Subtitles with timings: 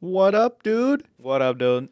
[0.00, 1.04] What up, dude?
[1.16, 1.88] What up, dude?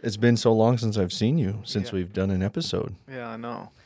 [0.00, 1.94] It's been so long since I've seen you, since Yeah.
[1.96, 2.94] we've done an episode.
[3.10, 3.70] Yeah, I know.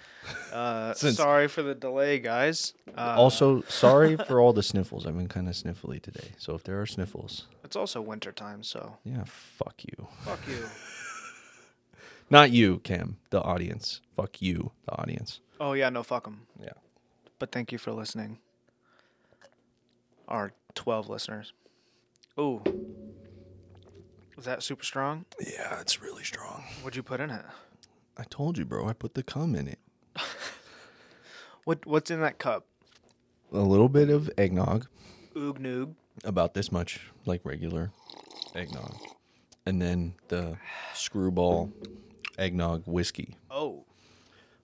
[0.52, 2.74] Uh, Since- sorry for the delay, guys.
[2.96, 5.04] Uh, also, sorry for all the sniffles.
[5.04, 6.32] I've been kind of sniffly today.
[6.38, 10.06] So if there are sniffles, it's also winter time, so yeah, fuck you.
[10.20, 10.64] fuck you.
[12.30, 14.00] Not you, Cam, the audience.
[14.14, 15.40] Fuck you, the audience.
[15.58, 16.42] Oh yeah, no, fuck them.
[16.62, 16.74] Yeah.
[17.40, 18.38] But thank you for listening.
[20.28, 21.52] Our twelve listeners.
[22.38, 22.62] Ooh,
[24.36, 25.24] was that super strong?
[25.40, 26.64] Yeah, it's really strong.
[26.82, 27.44] What'd you put in it?
[28.16, 28.88] I told you, bro.
[28.88, 29.78] I put the cum in it.
[31.64, 32.66] What What's in that cup?
[33.52, 34.88] A little bit of eggnog,
[35.36, 35.94] Oog noog.
[36.24, 37.92] about this much, like regular
[38.54, 38.96] eggnog.
[39.64, 40.56] And then the
[40.94, 41.70] screwball
[42.36, 43.36] eggnog whiskey.
[43.48, 43.84] Oh,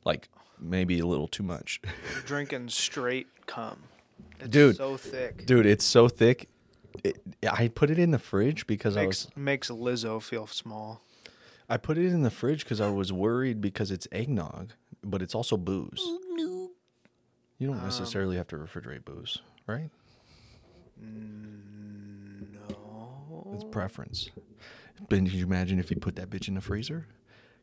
[0.05, 0.29] Like
[0.59, 1.81] maybe a little too much.
[2.13, 3.85] you're drinking straight cum.
[4.41, 4.77] It's Dude.
[4.77, 5.47] so thick.
[5.47, 6.49] Dude, it's so thick.
[7.05, 11.03] It, I put it in the fridge because I Makes was makes Lizzo feel small.
[11.69, 14.73] I put it in the fridge because I was worried because it's eggnog,
[15.05, 16.01] but it's also booze.
[16.01, 16.71] Oh, no.
[17.59, 19.91] You don't um, necessarily have to refrigerate booze, right?
[21.03, 23.53] Mm, no.
[23.55, 24.31] It's preference.
[25.09, 27.07] But can you imagine if you put that bitch in the freezer?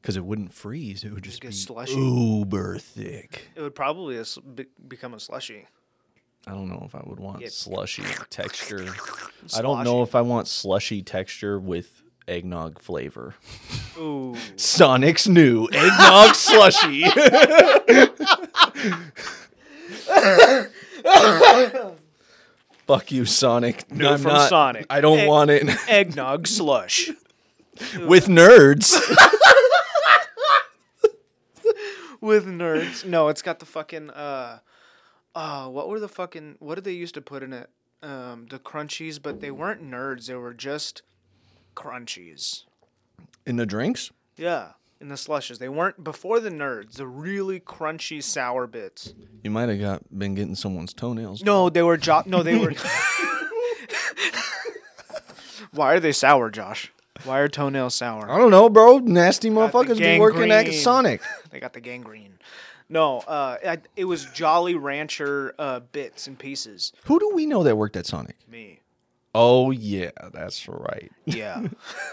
[0.02, 1.04] Because it wouldn't freeze.
[1.04, 1.96] It would just be slushy.
[1.96, 3.50] uber thick.
[3.56, 5.66] It would probably as- be- become a slushy.
[6.48, 7.48] I don't know if I would want Yeah.
[7.50, 8.88] slushy texture.
[9.56, 13.36] I don't know if I want slushy texture with eggnog flavor.
[13.98, 14.36] Ooh.
[14.56, 17.04] Sonic's new eggnog slushy.
[22.88, 23.92] Fuck you, Sonic.
[23.92, 24.86] New I'm from not- Sonic.
[24.90, 27.09] I don't Egg- want it Eggnog slush.
[28.08, 28.96] with nerds.
[32.22, 33.06] With nerds.
[33.06, 34.59] No, it's got the fucking uh
[35.36, 37.69] uh what were the fucking what did they used to put in it?
[38.02, 41.02] Um the crunchies, but they weren't nerds, they were just
[41.75, 42.64] crunchies.
[43.45, 44.11] In the drinks?
[44.38, 44.69] Yeah.
[45.02, 45.59] In the slushes.
[45.59, 49.13] They weren't before the nerds, the really crunchy sour bits.
[49.44, 51.44] You might have got been getting someone's toenails.
[51.44, 52.74] No, they were jo- no, they were
[55.72, 56.91] Why are they sour, Josh?
[57.25, 58.29] Why are toenails sour?
[58.29, 59.00] I don't know, bro.
[59.00, 60.74] Nasty motherfuckers be working at.
[60.74, 61.22] Sonic.
[61.50, 62.40] They got the gangrene.
[62.88, 66.94] No, uh, I, it was Jolly Rancher uh, bits and pieces.
[67.06, 68.35] Who do we know that worked at Sonic?
[68.47, 68.81] Me.
[69.34, 71.12] Oh yeah, that's right.
[71.25, 71.68] Yeah.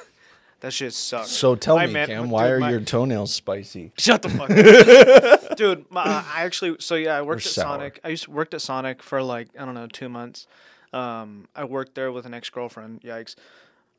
[0.61, 1.29] that shit sucks.
[1.31, 3.93] So tell My me, Cam, dude, why are my- your toenails spicy?
[3.99, 5.39] Shut the fuck up.
[5.57, 7.65] Dude, my, I actually, so yeah, I worked at sour.
[7.75, 8.01] Sonic.
[8.03, 10.47] I used to worked at Sonic for like, I don't know, two months.
[10.95, 13.03] Um, I worked there with an ex girlfriend.
[13.03, 13.37] Yikes.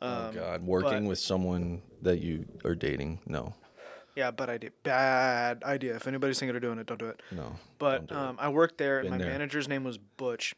[0.02, 3.20] oh Um, God, working but- with someone that you are dating?
[3.28, 3.54] No,
[4.16, 4.70] Yeah, bad idea.
[4.84, 5.96] Bad idea.
[5.96, 7.22] If anybody's thinking of doing it, don't do it.
[7.32, 7.56] no.
[7.80, 9.32] But um, I worked there, and Been my there.
[9.32, 10.54] manager's name was Butch.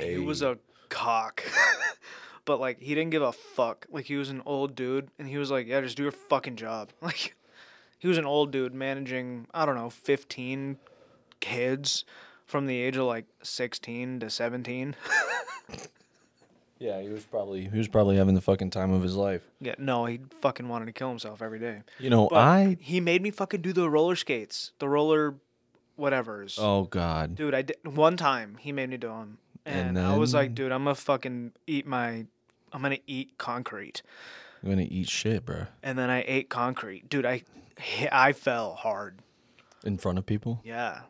[0.00, 0.58] He was a
[0.88, 1.42] cock.
[2.44, 3.86] but like he didn't give a fuck.
[3.90, 6.56] Like he was an old dude and he was like, "Yeah, just do your fucking
[6.56, 7.34] job." Like
[7.98, 10.76] he was an old dude managing, I don't know, 15
[11.40, 12.04] kids
[12.46, 14.96] from the age of like 16 to 17.
[16.82, 19.42] Yeah, he was probably he was probably having the fucking time of his life.
[19.60, 21.82] yeah, no, he fucking wanted to kill himself every day.
[21.98, 25.36] You know, But I he made me fucking do the roller skates, the roller
[25.96, 26.58] whatever's.
[26.60, 29.38] oh God, Dude, I did one time he made me do them.
[29.64, 32.26] And, And I was like, then- dude, I'm gonna fucking eat my
[32.72, 34.02] I'm gonna eat concrete.
[34.62, 37.08] I'm gonna eat shit, bro, and then I ate concrete.
[37.08, 37.42] Dude, I
[38.10, 39.18] I fell hard.
[39.84, 40.60] in front of people.
[40.64, 41.02] Yeah.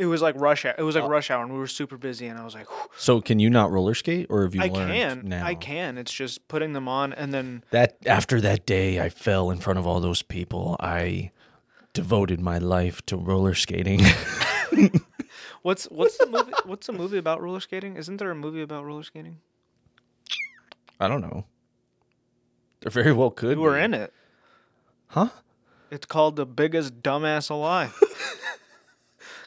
[0.00, 0.74] It was like rush hour.
[0.78, 2.68] It was like Uh, rush hour and we were super busy and I was like
[2.70, 5.28] "Whew." So can you not roller skate, or have you I learned can.
[5.28, 5.44] now?
[5.46, 5.98] I can.
[5.98, 9.78] It's just putting them on and then That after that day, I fell in front
[9.78, 10.76] of all those people.
[10.80, 11.30] I
[11.92, 14.00] devoted my life to roller skating.
[15.62, 17.96] what's what's the movie what's the movie about roller skating?
[17.96, 19.38] Isn't there a movie about roller skating?
[20.98, 21.44] I don't know.
[22.80, 23.56] There very well could.
[23.58, 23.82] You were be.
[23.84, 24.12] in it.
[25.08, 25.28] huh?
[25.90, 27.92] It's called The Biggest Dumbass Alive.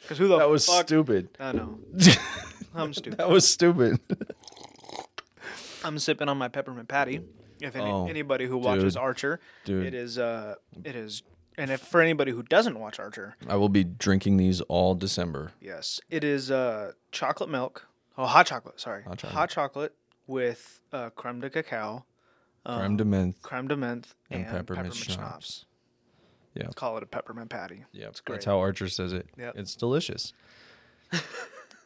[0.08, 1.28] Cuz who the That was fuck stupid.
[1.40, 1.78] I know.
[2.74, 3.18] I'm stupid.
[3.18, 4.00] That was stupid.
[5.84, 7.20] I'm sipping on my peppermint patty.
[7.60, 9.02] If any, Oh, anybody who watches dude.
[9.02, 9.86] Archer, Dude.
[9.86, 11.22] it is uh it is
[11.56, 15.52] and if for anybody who doesn't watch Archer, I will be drinking these all December.
[15.60, 17.86] Yes, it is uh, chocolate milk.
[18.18, 18.80] Oh, hot chocolate.
[18.80, 19.94] Sorry, Hot chocolate.
[20.26, 22.06] with uh, creme de cacao,
[22.66, 23.40] Creme de menthe.
[23.40, 25.64] creme de menthe, And peppermint, schnapps.
[26.54, 26.68] Yeah.
[26.76, 27.84] Call it a peppermint patty.
[27.92, 28.36] Yeah, it's great.
[28.36, 29.28] that's how Archer says it.
[29.36, 30.32] Yeah, It's delicious.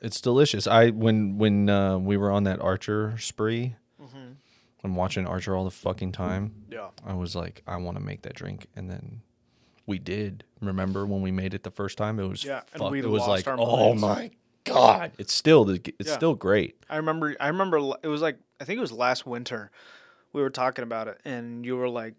[0.00, 0.66] it's delicious.
[0.66, 4.32] I when when uh, we were on that Archer spree, Mm-hmm.
[4.84, 6.54] I'm watching Archer all the fucking time.
[6.70, 6.90] Yeah.
[7.04, 9.22] I was like, I want to make that drink, and then
[9.86, 10.44] we did.
[10.60, 12.20] Remember when we made it the first time?
[12.20, 14.30] It was Yeah, and we it was lost like, oh my
[14.64, 15.12] god!
[15.18, 16.14] It's still the- it's Yeah.
[16.16, 16.76] still great.
[16.88, 17.34] I remember.
[17.40, 17.78] I remember.
[18.04, 19.70] It was like I think it was last winter.
[20.32, 22.14] we were talking about it, and you were like,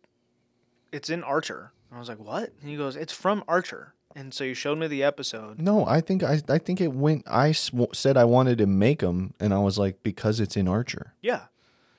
[0.91, 4.33] "It's in Archer." And I was like, "What?" And he goes, "It's from Archer." And
[4.33, 5.59] so you showed me the episode.
[5.59, 7.23] No, I think I I think it went.
[7.27, 10.67] I sw- said I wanted to make them, and I was like, because it's in
[10.67, 11.13] Archer.
[11.21, 11.43] Yeah,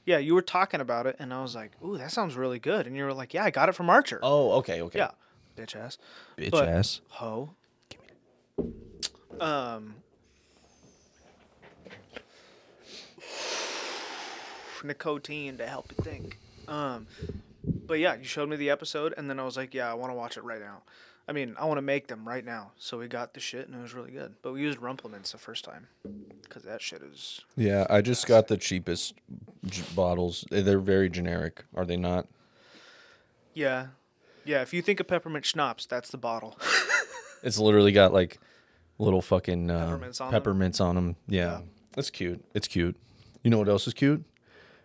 [0.04, 0.18] yeah.
[0.18, 2.96] You were talking about it, and I was like, "Ooh, that sounds really good." And
[2.96, 4.98] you were like, "Yeah, I got it from Archer." Oh, okay, okay.
[4.98, 5.10] Yeah,
[5.56, 5.98] bitch ass,
[6.36, 7.00] bitch But- ass.
[7.10, 7.54] ho.
[7.88, 8.72] Give me.
[9.38, 9.42] That.
[9.42, 9.94] Um.
[14.84, 16.38] Nicotine to help you think.
[16.66, 17.06] Um,
[17.64, 20.10] but yeah, you showed me the episode, and then I was like, yeah, I want
[20.10, 20.82] to watch it right now.
[21.28, 22.72] I mean, I want to make them right now.
[22.76, 24.34] So we got the shit, and it was really good.
[24.42, 25.86] But we used Rumplemans the first time,
[26.42, 27.40] because that shit is.
[27.56, 29.14] Yeah, I just got the cheapest
[29.66, 30.44] j- bottles.
[30.50, 32.26] They're very generic, are they not?
[33.54, 33.88] Yeah,
[34.44, 34.62] yeah.
[34.62, 36.58] If you think of peppermint schnapps, that's the bottle.
[37.42, 38.38] It's literally got like
[38.98, 41.16] little fucking uh, Peppermints on peppermints on them.
[41.26, 41.40] Yeah.
[41.52, 41.60] Yeah.
[41.94, 42.44] that's cute.
[42.52, 42.98] It's cute.
[43.42, 44.22] You know what else is cute?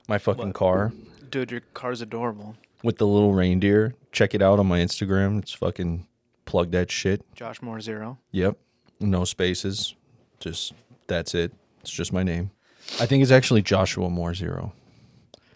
[0.08, 0.56] My fucking What?
[0.56, 0.94] car
[1.30, 2.56] Dude, your car's adorable.
[2.86, 3.96] With the little reindeer.
[4.12, 5.40] Check it out on my Instagram.
[5.40, 6.08] It's fucking
[6.46, 7.22] plug that shit.
[7.34, 8.20] Josh Moore Zero.
[8.32, 8.58] Yep.
[9.00, 9.96] No spaces.
[10.40, 10.74] Just
[11.08, 11.52] that's it.
[11.82, 12.52] It's just my name.
[13.00, 14.74] I think it's actually Joshua Moore Zero,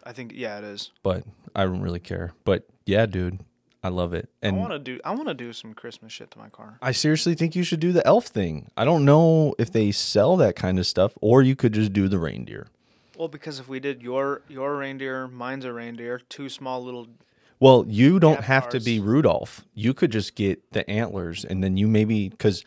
[0.04, 0.92] I think yeah, it is.
[1.04, 1.24] but
[1.56, 2.34] I don't really care.
[2.44, 3.40] But yeah, dude,
[3.84, 4.30] I love it.
[4.42, 5.00] And I want to do.
[5.06, 6.80] I want to do some Christmas shit to my car.
[6.81, 8.72] I seriously think you should do the elf thing.
[8.76, 12.08] I don't know if they sell that kind of stuff, or you could just do
[12.08, 12.68] the reindeer.
[13.19, 17.06] Well, because if we did your your reindeer, mine's a reindeer, two small little.
[17.60, 19.01] Well, you don't have to be.
[19.01, 19.66] Rudolph.
[19.74, 22.63] You could just get the antlers, and then you maybe because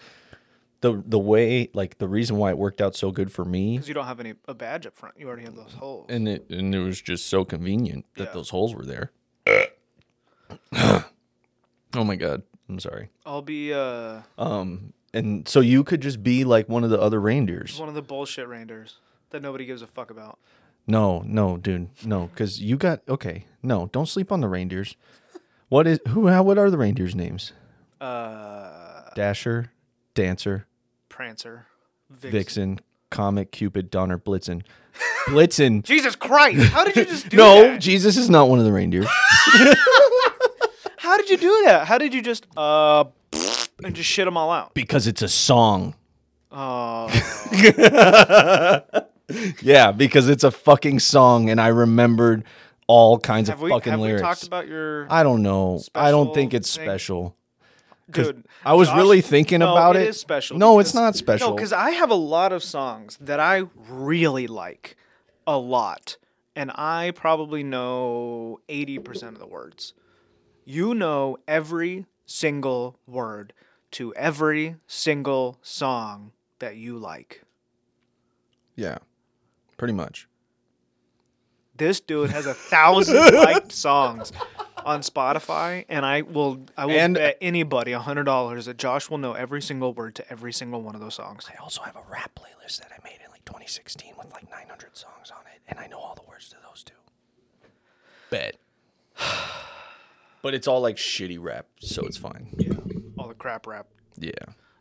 [0.83, 3.89] the the way like the reason why it worked out so good for me, Because
[3.89, 5.15] you don't have any a badge up front.
[5.19, 6.05] You already have those holes.
[6.11, 8.33] and it and it was just so convenient that Yeah.
[8.35, 9.11] those holes were there.
[10.75, 13.09] oh my god, I'm sorry.
[13.25, 17.23] I'll be uh Um, and so you could just be like one of the other
[17.23, 17.81] reindeers.
[17.81, 18.99] one of the bullshit reindeers
[19.33, 20.39] that nobody gives a fuck about.
[20.87, 23.45] No, no, dude, no, because you got okay.
[23.63, 24.97] No, don't sleep on the reindeers.
[25.69, 26.29] What is who?
[26.29, 26.43] How?
[26.43, 27.53] What are the reindeers' names?
[28.01, 29.71] Uh, Dasher,
[30.15, 30.67] Dancer,
[31.09, 31.67] Prancer,
[32.11, 32.31] Vixen.
[32.31, 32.81] Vixen,
[33.11, 34.63] Comet, Cupid, Donner, Blitzen.
[35.27, 35.83] Blitzen.
[35.85, 36.73] Jesus Christ!
[36.73, 37.81] How did you just do no, that?
[37.81, 39.07] Jesus is not one of the reindeers.
[40.99, 41.87] How did you do that?
[41.87, 43.05] How did you just uh
[43.85, 44.75] and just shit them all out?
[44.75, 45.95] because it's a song.
[46.51, 47.09] Oh,
[49.63, 52.45] Yeah, because it's a fucking song, and I remembered
[52.87, 54.23] all kinds have of we fucking have we lyrics.
[54.23, 55.81] talked about your I don't know.
[55.95, 56.85] I don't think it's thing?
[56.85, 57.37] special.
[58.11, 58.45] dude?
[58.65, 60.03] I was Josh- really thinking no, about it.
[60.03, 60.59] It is special.
[60.59, 61.51] No, it's not special.
[61.51, 64.97] No, because I have a lot of songs that I really like,
[65.47, 66.17] a lot,
[66.55, 69.95] and I probably know eighty percent of the words.
[70.65, 73.53] You know every single word
[73.93, 77.43] to every single song that you like.
[78.77, 78.99] Yeah,
[79.83, 80.29] pretty much.
[81.77, 84.33] This dude has a thousand liked songs
[84.85, 89.11] on Spotify, and I will I will And- bet anybody a hundred dollars that Josh
[89.11, 91.49] will know every single word to every single one of those songs.
[91.53, 94.97] I also have a rap playlist that I made in like 2016 with like 900
[94.97, 96.95] songs on it, and I know all the words to those too.
[98.31, 98.59] Bet.
[100.43, 102.55] but it's all like shitty rap, so it's fine.
[102.57, 102.75] Yeah,
[103.19, 103.89] all the crap rap.
[104.17, 104.31] Yeah.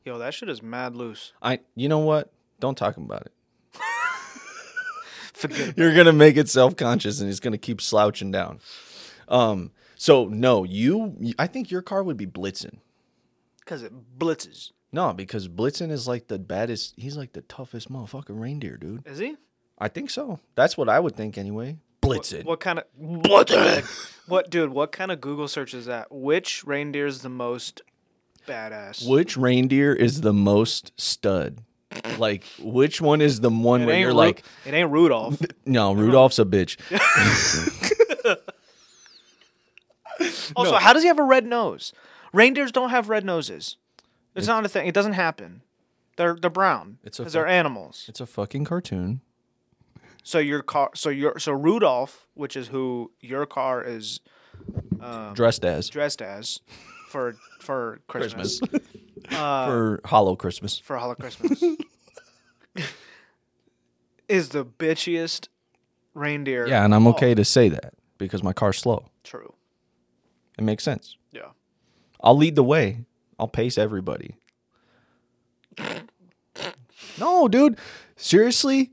[0.05, 1.33] Yo, that shit is mad loose.
[1.41, 1.61] I.
[1.73, 2.31] You know what?
[2.59, 3.31] Don't talk about it.
[5.41, 8.59] Forget You're gonna make it self conscious, and it's gonna keep slouching down.
[9.27, 9.71] Um.
[9.95, 11.15] So no, you.
[11.37, 12.77] I think your car would be Blitzen.
[13.59, 14.71] because it blitzes.
[14.93, 16.95] No, because Blitzen is like the baddest.
[16.97, 19.07] He's like the toughest motherfucking reindeer, dude.
[19.07, 19.37] Is he?
[19.79, 20.39] I think so.
[20.55, 21.77] That's what I would think anyway.
[22.01, 22.43] Blitzen.
[22.45, 24.19] What kind of blitzing?
[24.27, 24.71] what, dude?
[24.71, 26.11] What kind of Google search is that?
[26.11, 27.81] Which reindeer is the most
[28.47, 29.07] badass?
[29.07, 31.61] Which reindeer is the most stud?
[32.17, 35.41] Like, which one is the one It where you're Ru- like, it ain't Rudolph.
[35.65, 36.77] no, Rudolph's a bitch.
[40.55, 41.93] Also, how does he have a red nose?
[42.33, 43.77] Reindeers don't have red noses.
[44.35, 44.87] It's, not a thing.
[44.87, 45.61] It doesn't happen.
[46.17, 46.99] They're they're brown.
[47.03, 48.05] It's a because they're fuck- animals.
[48.07, 49.21] It's a fucking cartoon.
[50.23, 54.19] So your car, so your so Rudolph, which is who your car is
[54.99, 56.59] um, Dressed as dressed as
[57.07, 58.61] for for Christmas.
[59.29, 60.79] Uh, for Hollow Christmas.
[60.79, 61.63] for Hollow Christmas,
[64.29, 65.47] is the bitchiest
[66.13, 66.67] reindeer.
[66.67, 67.13] Yeah, and I'm all.
[67.13, 69.09] okay to say that because my car's slow.
[69.23, 69.53] True.
[70.57, 71.17] It makes sense.
[71.31, 71.49] Yeah.
[72.21, 73.05] I'll lead the way.
[73.39, 74.35] I'll pace everybody.
[77.19, 77.77] No, dude.
[78.15, 78.91] Seriously?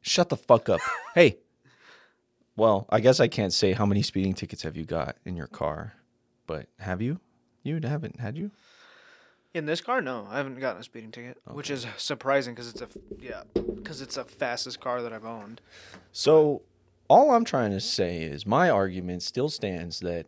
[0.00, 0.80] Shut the fuck up.
[1.14, 1.38] hey.
[2.56, 5.46] Well, I guess I can't say how many speeding tickets have you got in your
[5.46, 5.94] car,
[6.46, 7.20] but have you?
[7.62, 8.50] You haven't, had you?
[9.56, 12.82] In this car, no, I haven't gotten a speeding ticket, which is surprising because it's
[12.82, 15.62] a yeah, because it's the fastest car that I've owned.
[16.12, 16.60] So,
[17.08, 20.26] all I'm trying to say is my argument still stands that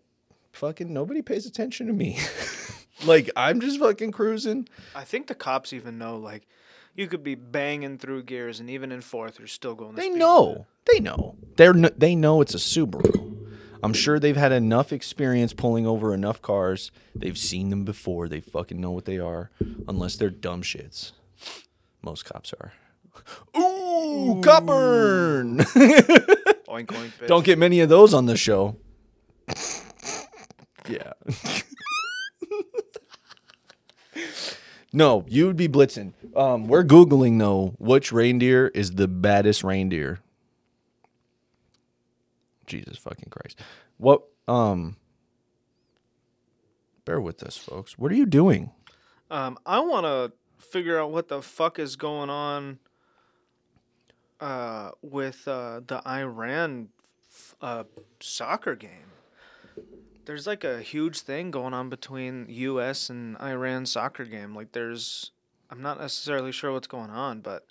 [0.52, 2.18] fucking nobody pays attention to me.
[3.04, 4.66] like I'm just fucking cruising.
[4.94, 6.46] I think the cops even know like
[6.96, 9.94] you could be banging through gears and even in fourth you're still going.
[9.94, 10.44] The They know.
[10.46, 10.64] limit.
[10.90, 11.36] They know.
[11.56, 13.37] They're n- they know it's a Subaru.
[13.82, 16.90] I'm sure they've had enough experience pulling over enough cars.
[17.14, 18.28] They've seen them before.
[18.28, 19.50] They fucking know what they are,
[19.86, 21.12] unless they're dumb shits.
[22.02, 22.72] Most cops are.
[23.56, 25.58] Ooh, burn!
[25.58, 27.12] Oink oink.
[27.18, 27.26] Bitch.
[27.26, 28.76] Don't get many of those on the show.
[30.88, 31.12] yeah.
[34.92, 36.12] no, you would be blitzing.
[36.36, 40.20] Um, we're googling though which reindeer is the baddest reindeer.
[42.68, 43.60] Jesus fucking Christ!
[43.96, 44.22] What?
[44.46, 44.96] Um,
[47.04, 47.98] bear with us, folks.
[47.98, 48.70] What are you doing?
[49.30, 52.78] Um, I want to figure out what the fuck is going on
[54.40, 56.88] uh, with uh, the Iran
[57.30, 57.84] f- uh,
[58.20, 59.12] soccer game.
[60.24, 63.08] There's like a huge thing going on between U.S.
[63.08, 64.54] and Iran soccer game.
[64.54, 65.32] Like, there's,
[65.70, 67.66] I'm not necessarily sure what's going on, but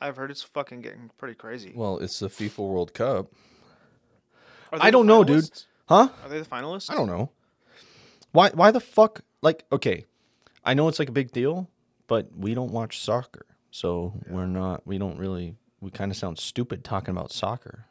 [0.00, 1.72] I've heard it's fucking getting pretty crazy.
[1.74, 3.28] Well, it's the FIFA World Cup.
[4.72, 5.48] I don't know, dude.
[5.88, 6.08] Huh?
[6.22, 6.90] Are they the finalists?
[6.90, 7.30] I don't know.
[8.32, 10.04] Why why the fuck like okay.
[10.64, 11.68] I know it's like a big deal,
[12.06, 13.46] but we don't watch soccer.
[13.70, 17.86] So we're not we don't really we kind of sound stupid talking about soccer.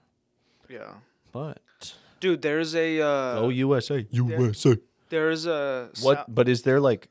[0.70, 0.94] Yeah,
[1.32, 2.42] But dude.
[2.42, 4.06] There's a uh, oh USA.
[4.12, 4.78] USA.
[5.10, 7.10] there's a What but is there like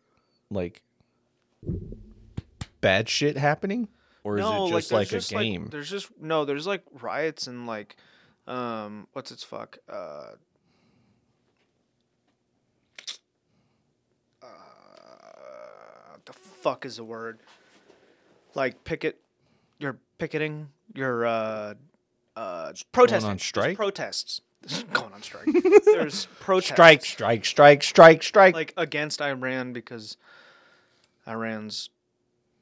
[0.51, 0.83] like
[2.81, 3.89] bad shit happening
[4.25, 5.69] or is it just there's like just, a game?
[5.71, 7.97] there's just no, there's like riots and like,
[8.47, 9.79] um, what's its fuck?
[9.89, 10.33] Uh,
[14.43, 14.47] uh,
[16.25, 17.41] the fuck is the word?
[18.55, 19.21] Like picket,
[19.79, 21.75] you're picketing, you're uh,
[22.37, 23.31] uh, protesting.
[23.31, 23.77] on strike?
[23.77, 24.43] protests.
[24.93, 25.47] going on strike.
[25.85, 26.73] There's protests.
[26.73, 28.55] strike, strike, strike, strike, strike.
[28.55, 30.17] like against Iran because
[31.27, 31.91] Iran's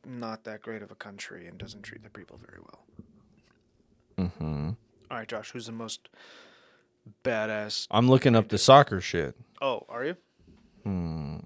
[0.07, 4.29] not that great of a country and doesn't treat their people very well.
[4.29, 4.71] mm-hmm.
[5.11, 6.09] All right, Josh, who's the most
[7.25, 7.87] badass?
[7.91, 9.35] I'm looking up the soccer shit.
[9.61, 10.17] Oh, are you?
[10.85, 11.37] Hmm.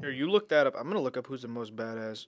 [0.00, 0.74] Here, you look that up.
[0.78, 2.26] I'm gonna look up who's the most badass.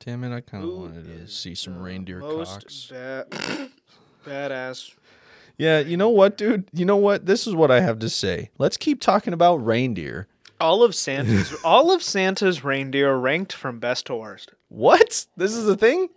[0.00, 2.86] Damn it, I kind of wanted to see some reindeer most cocks.
[2.90, 3.26] ba-
[4.26, 4.94] badass.
[5.58, 6.64] Yeah, you know what, dude?
[6.72, 7.26] You know what?
[7.26, 8.50] This is what I have to say.
[8.58, 10.26] Let's keep talking about reindeer.
[10.62, 14.52] All of Santa's all of Santa's reindeer ranked from best to worst.
[14.68, 15.26] What?
[15.36, 16.08] This is a thing?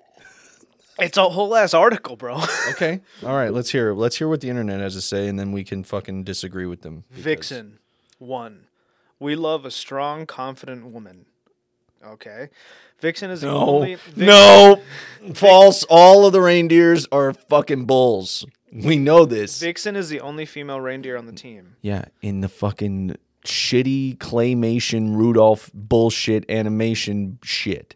[1.00, 2.40] It's a whole ass article, bro.
[2.70, 3.02] Okay.
[3.24, 3.94] All right, let's hear.
[3.94, 6.82] Let's hear what the internet has to say and then we can fucking disagree with
[6.82, 7.04] them.
[7.10, 7.80] because- Vixen,
[8.20, 8.68] one.
[9.20, 11.26] We love a strong, confident woman.
[12.06, 12.50] Okay.
[13.00, 13.58] Vixen is the No.
[13.68, 13.96] only.
[13.96, 14.82] Vixen, no.
[15.34, 15.84] False.
[15.90, 18.46] All of the reindeers are fucking bulls.
[18.72, 19.60] We know this.
[19.62, 21.78] Vixen is the only female reindeer on the team.
[21.82, 27.96] Yeah, in the fucking shitty claymation Rudolph bullshit animation shit.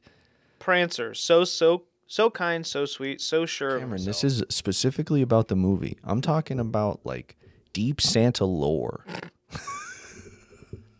[0.59, 3.75] Prancer, so so so kind, so sweet, so sure.
[3.75, 5.97] of Cameron, this is specifically about the movie.
[6.03, 7.37] I'm talking about like
[7.73, 9.05] deep Santa lore.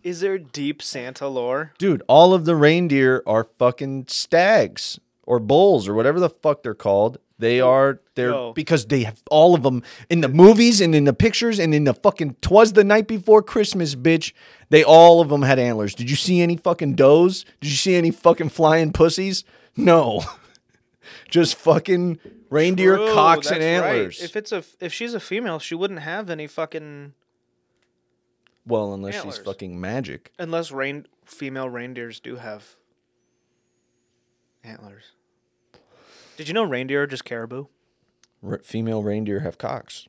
[0.03, 1.73] Is there deep Santa lore?
[1.77, 6.73] Dude, all of the reindeer are fucking stags or bulls or whatever the fuck they're
[6.73, 7.17] called.
[7.39, 8.53] They are they're Yo.
[8.53, 11.85] because they have all of them in the movies and in the pictures and in
[11.85, 14.33] the fucking twas the night before Christmas, bitch.
[14.69, 15.95] They all of them had antlers.
[15.95, 17.45] Did you see any fucking does?
[17.61, 19.45] Did you see any fucking flying pussies?
[19.77, 20.21] No.
[21.29, 22.19] Just fucking
[22.49, 23.95] reindeer True, cocks and that's right.
[23.95, 24.21] antlers.
[24.21, 27.13] If it's a if she's a female, she wouldn't have any fucking
[28.65, 29.35] well, unless antlers.
[29.37, 30.33] she's fucking magic.
[30.37, 32.75] unless rain female reindeers do have
[34.63, 35.13] antlers.
[36.39, 37.65] Did you know reindeer are just caribou?
[38.41, 40.07] R- female reindeer have cocks.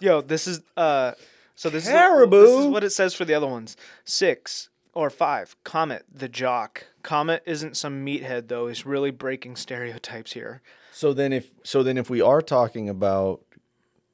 [0.00, 1.12] Yo, this is uh
[1.54, 3.76] so this is this is what it says for the other ones.
[4.02, 5.54] 6 or 5.
[5.62, 6.88] Comet the jock.
[7.04, 8.66] Comet isn't some meathead though.
[8.66, 10.62] He's really breaking stereotypes here.
[10.90, 13.42] So then if so then if we are talking about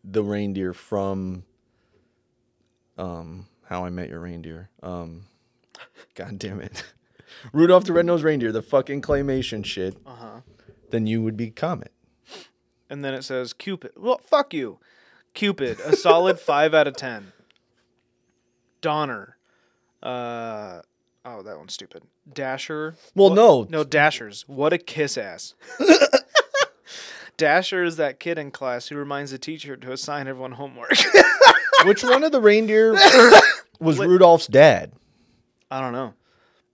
[0.05, 1.45] the reindeer from
[2.99, 5.23] um How I Met Your Reindeer, um
[6.15, 6.85] God damn it.
[7.53, 10.41] Rudolph the Red-Nosed Reindeer, the fucking claymation shit, Uh-huh.
[10.91, 11.93] then you would be Comet.
[12.89, 13.93] And then it says Cupid.
[13.97, 14.79] Well, fuck you.
[15.35, 17.33] Cupid, a solid 5 out of 10.
[18.81, 19.37] Donner.
[20.03, 20.81] Uh
[21.25, 22.03] oh, that one's stupid.
[22.33, 22.97] Dasher.
[23.15, 23.67] Well, What- no.
[23.69, 24.45] No, Dashers.
[24.49, 25.55] What a kiss ass.
[27.37, 30.93] Dasher is that kid in class who reminds the teacher to assign everyone homework.
[31.87, 32.93] Which one of the reindeer
[33.81, 34.93] was Rudolph's dad?
[35.71, 36.13] I don't know.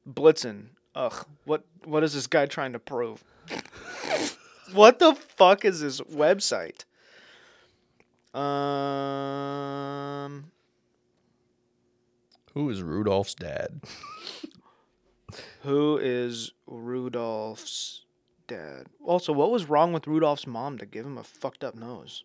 [0.09, 0.67] Blitzen.
[0.95, 1.27] Ugh.
[1.45, 3.23] What what is this guy trying to prove?
[4.73, 6.85] what the fuck is this website?
[9.17, 10.51] Um,
[12.55, 13.81] Who is Rudolph's dad?
[15.63, 18.05] who is Rudolph's
[18.47, 18.87] dad?
[19.05, 22.25] Also, what was wrong with Rudolph's mom to give him a fucked up nose?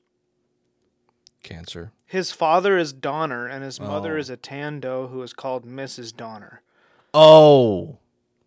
[1.43, 1.91] Cancer.
[2.05, 4.19] His father is Donner, and his mother Oh.
[4.19, 6.15] is a tan doe who is called Mrs.
[6.15, 6.61] Donner.
[7.13, 7.97] Oh,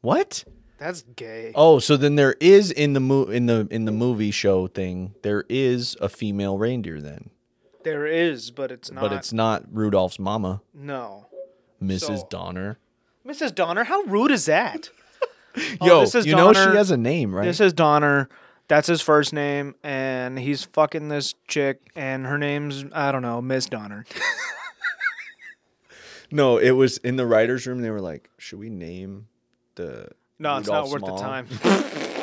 [0.00, 0.44] what?
[0.78, 1.52] That's gay.
[1.54, 5.14] Oh, so then there is in the mo- in the in the movie show thing,
[5.23, 7.30] there is a female reindeer then,
[7.85, 9.00] There is, but it's not.
[9.00, 11.26] but it's not Rudolph's mama, no.
[11.83, 12.00] Mrs.
[12.21, 12.78] So- Donner.
[13.26, 13.54] Mrs.
[13.54, 14.90] Donner, how rude is that?
[15.80, 16.73] Oh, Yo, this is you know Donner.
[16.73, 17.44] she has a name, right?
[17.44, 18.28] This is Donner.
[18.66, 23.40] That's his first name, and he's fucking this chick, and her name's I don't know,
[23.40, 24.04] Miss Donner.
[26.35, 27.81] no, it was in the writers' room.
[27.81, 29.29] They were like, "Should we name
[29.76, 31.47] the?" No, it's not worth mom?" the time.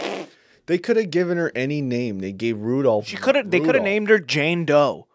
[0.68, 2.20] They could have given her any name.
[2.20, 3.08] They gave Rudolph.
[3.08, 3.51] She could have.
[3.51, 3.86] They could have Rudolph.
[3.86, 5.08] named her Jane Doe.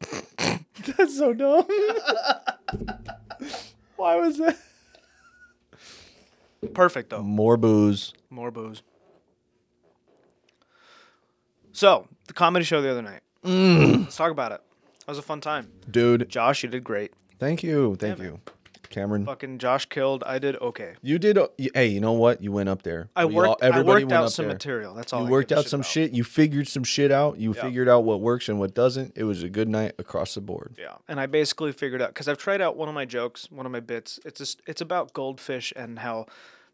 [0.96, 1.66] That's so dumb.
[3.96, 4.58] Why was that?
[6.74, 7.22] Perfect though.
[7.22, 8.12] More booze.
[8.28, 8.82] More booze.
[11.72, 13.20] So the comedy show the other night.
[13.44, 14.00] Mm.
[14.04, 14.60] Let's talk about it.
[15.00, 15.70] That was a fun time.
[15.90, 17.12] Dude, Josh, you did great.
[17.44, 17.96] Thank you.
[17.96, 18.40] Thank Yeah, you.
[18.90, 19.24] Cameron.
[19.26, 20.22] Fucking Josh killed.
[20.24, 20.94] I did okay.
[21.02, 21.36] You did.
[21.36, 22.40] uh, Hey, you know what?
[22.40, 23.08] You went up there.
[23.16, 23.48] I We worked.
[23.62, 24.54] all- I worked out some there.
[24.54, 24.94] material.
[24.94, 25.22] That's all.
[25.22, 25.90] You I worked give a out some about.
[25.90, 26.12] shit.
[26.12, 27.38] You figured some shit out.
[27.38, 27.62] You Yeah.
[27.62, 29.12] figured out what works and what doesn't.
[29.16, 30.76] It was a good night across the board.
[30.78, 33.66] Yeah, and I basically figured out because I've tried out one of my jokes, one
[33.66, 34.20] of my bits.
[34.24, 36.26] It's just it's about goldfish and how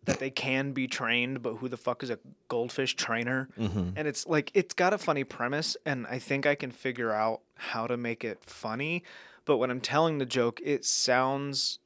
[0.05, 3.49] that they can be trained, but who the fuck is a goldfish trainer?
[3.59, 3.91] Mm-hmm.
[3.97, 7.41] And it's like it's got a funny premise, and I think I can figure out
[7.55, 9.05] how to make it funny.
[9.51, 11.81] But when I'm telling the joke, it sounds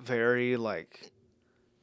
[0.00, 1.12] very like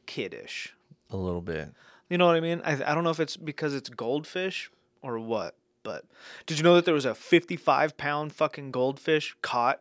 [0.06, 0.76] kiddish.
[1.10, 1.70] A little bit.
[2.10, 2.62] You know what I mean?
[2.66, 4.70] I I don't know if it's because it's goldfish
[5.02, 5.56] or what.
[5.82, 6.04] But
[6.46, 9.80] did you know that there was a 55 pound fucking goldfish caught,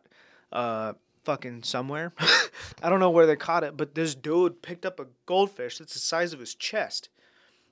[0.52, 0.92] uh,
[1.24, 2.12] fucking somewhere?
[2.81, 5.94] I don't know where they caught it, but this dude picked up a goldfish that's
[5.94, 7.09] the size of his chest.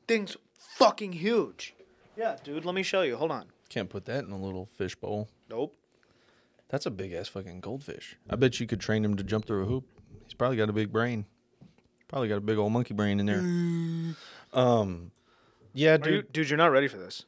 [0.09, 1.77] Thing's fucking huge.
[2.17, 2.65] Yeah, dude.
[2.65, 3.17] Let me show you.
[3.17, 3.45] Hold on.
[3.69, 5.29] Can't put that in a little fish bowl.
[5.49, 5.77] Nope.
[6.71, 8.17] That's a big ass fucking goldfish.
[8.29, 9.85] I bet you could train him to jump through a hoop.
[10.25, 11.27] He's probably got a big brain.
[12.09, 14.15] Probably got a big old monkey brain in there.
[14.53, 15.11] Um,
[15.73, 16.13] yeah, dude.
[16.15, 17.25] you, dude, you're not ready for this.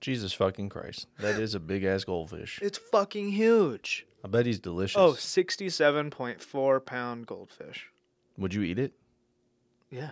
[0.00, 2.58] Jesus fucking Christ, that is a big ass goldfish.
[2.62, 4.06] It's fucking huge.
[4.22, 4.96] I bet he's delicious.
[4.98, 7.90] Oh, 67.4 pound goldfish.
[8.36, 8.92] would you eat it?
[9.90, 10.10] Yeah.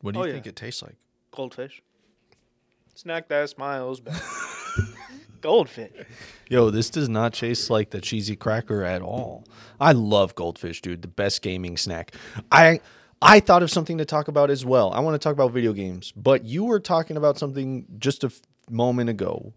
[0.00, 0.96] What do you Oh, think it tastes like?
[1.30, 1.82] Goldfish.
[2.94, 4.20] Snack that smiles back.
[5.40, 5.92] Goldfish.
[6.48, 9.44] Yo, this does not taste like the cheesy cracker at all.
[9.80, 11.02] I love goldfish, dude.
[11.02, 12.14] The best gaming snack.
[12.50, 12.80] I
[13.20, 14.92] I thought of something to talk about as well.
[14.92, 18.28] I want to talk about video games, but you were talking about something just a
[18.28, 19.52] f- moment ago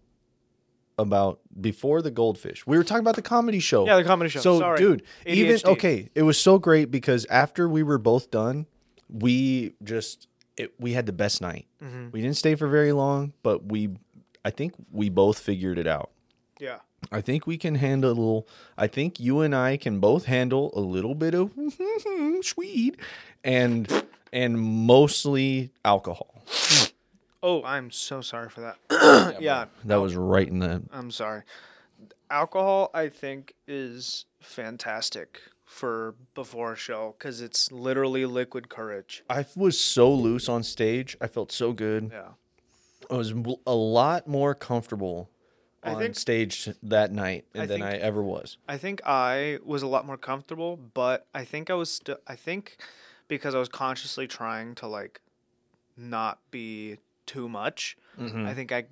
[0.98, 2.66] about before the goldfish.
[2.66, 3.86] We were talking about the comedy show.
[3.86, 4.40] Yeah, the comedy show.
[4.40, 4.78] So, Sorry.
[4.78, 8.66] dude, even okay, it was so great because after we were both done,
[9.08, 11.66] we just it, we had the best night.
[11.82, 12.10] Mm-hmm.
[12.12, 13.90] We didn't stay for very long, but we
[14.44, 16.10] I think we both figured it out.
[16.58, 16.78] Yeah.
[17.10, 18.46] I think we can handle.
[18.76, 21.52] I think you and I can both handle a little bit of
[22.42, 22.96] sweet
[23.42, 26.44] and and mostly alcohol.
[27.42, 29.36] Oh, I'm so sorry for that.
[29.40, 30.82] yeah, That was right in the.
[30.92, 31.42] I'm sorry.
[32.30, 39.24] Alcohol, I think, is fantastic for before a show because it's literally liquid courage.
[39.30, 41.16] I was so loose on stage.
[41.20, 42.10] I felt so good.
[42.12, 42.28] Yeah.
[43.10, 43.32] I was
[43.66, 45.30] a lot more comfortable
[45.82, 48.58] I on think- stage that night I than think- I ever was.
[48.68, 52.18] I think I was a lot more comfortable, but I think I was still.
[52.26, 52.76] I think
[53.28, 55.20] because I was consciously trying to like
[55.96, 57.96] not be too much.
[58.18, 58.46] Mm-hmm.
[58.46, 58.84] I think I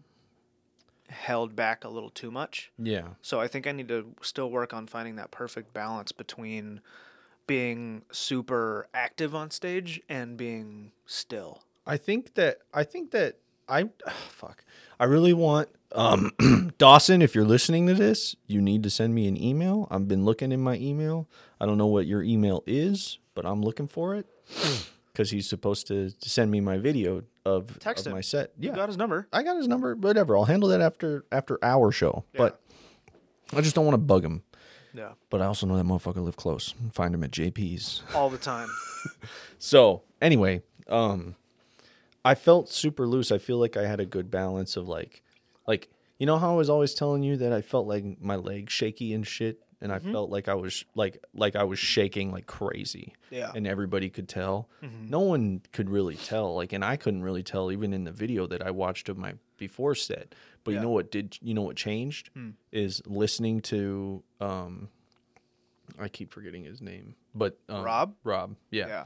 [1.10, 2.70] held back a little too much.
[2.78, 3.08] Yeah.
[3.22, 6.80] So I think I need to still work on finding that perfect balance between
[7.46, 11.62] being super active on stage and being still.
[11.86, 13.36] I think that I think that
[13.68, 13.84] I
[14.30, 14.64] fuck.
[15.00, 16.32] I really want um
[16.78, 19.86] Dawson, if you're listening to this, you need to send me an email.
[19.90, 21.28] I've been looking in my email.
[21.60, 24.26] I don't know what your email is, but I'm looking for it.
[25.14, 28.16] Cuz he's supposed to, to send me my video of, Text of him.
[28.16, 28.52] my set.
[28.58, 28.76] You Yeah.
[28.76, 29.26] got his number.
[29.32, 30.36] I got his number, whatever.
[30.36, 32.24] I'll handle that after after our show.
[32.36, 32.60] But
[33.52, 34.42] I just don't want to bug him.
[34.94, 35.12] Yeah.
[35.30, 36.74] But I also know that motherfucker live close.
[36.92, 38.02] Find him at JP's.
[38.14, 38.68] All the time.
[39.58, 41.34] So anyway, um,
[42.24, 43.30] I felt super loose.
[43.32, 45.22] I feel like I had a good balance of like,
[45.66, 48.72] like you know how I was always telling you that I felt like my legs
[48.72, 52.46] shaky and shit and I felt like I was like like I was shaking like
[52.46, 53.14] crazy.
[53.30, 53.52] Yeah.
[53.54, 54.68] And everybody could tell.
[54.82, 56.56] No one could really tell.
[56.56, 59.34] Like and I couldn't really tell even in the video that I watched of my
[59.56, 60.34] before set.
[60.64, 60.78] But Yeah.
[60.78, 62.30] you know what did you know what changed?
[62.34, 62.50] Hmm.
[62.72, 64.88] Is listening to um
[65.98, 67.14] I keep forgetting his name.
[67.34, 68.14] But um, Rob?
[68.24, 68.56] Rob.
[68.70, 68.88] Yeah.
[68.88, 69.04] yeah.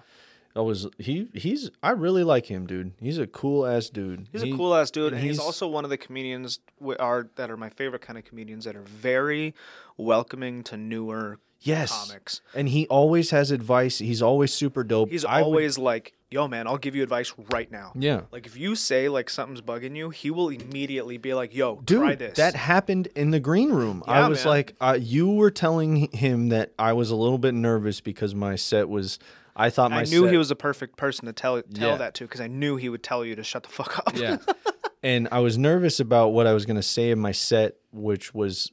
[0.54, 2.92] I was he he's I really like him, dude.
[3.00, 4.28] He's a cool ass dude.
[4.32, 6.60] He's He- a cool ass dude, and and he's, he's- also one of the comedians
[6.78, 9.54] w- are that are my favorite kind of comedians that are very
[9.96, 11.90] welcoming to newer yes.
[12.06, 12.40] comics.
[12.54, 13.98] And he always has advice.
[13.98, 15.10] He's always super dope.
[15.10, 18.22] He's I would- always like, "Yo, man, I'll give you advice right now." yeah.
[18.30, 21.98] Like if you say like something's bugging you, he will immediately be like, "Yo, Dude,
[22.00, 24.02] try this." that happened in the green room.
[24.06, 24.50] I was man.
[24.50, 28.56] like, uh, you were telling him that I was a little bit nervous because my
[28.56, 29.18] set was.
[29.54, 31.96] I thought my I knew set, he was the perfect person to tell tell Yeah.
[31.96, 34.16] that to because I knew he would tell you to shut the fuck up.
[34.16, 34.38] Yeah.
[35.02, 38.32] and I was nervous about what I was going to say in my set, which
[38.34, 38.70] was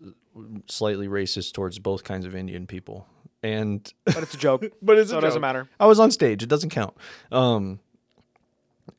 [0.67, 3.07] slightly racist towards both kinds of Indian people.
[3.43, 4.63] And but it's a joke.
[4.81, 5.69] but it's so it doesn't matter.
[5.79, 6.43] I was on stage.
[6.43, 6.93] It doesn't count.
[7.31, 7.79] Um,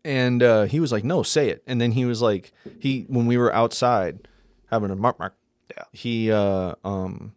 [0.05, 3.27] and uh, he was like, "No, say it." And then he was like, he when
[3.27, 4.29] we were outside
[4.71, 5.35] having a mark mark,
[5.77, 5.85] Yeah.
[5.93, 7.35] he uh, um,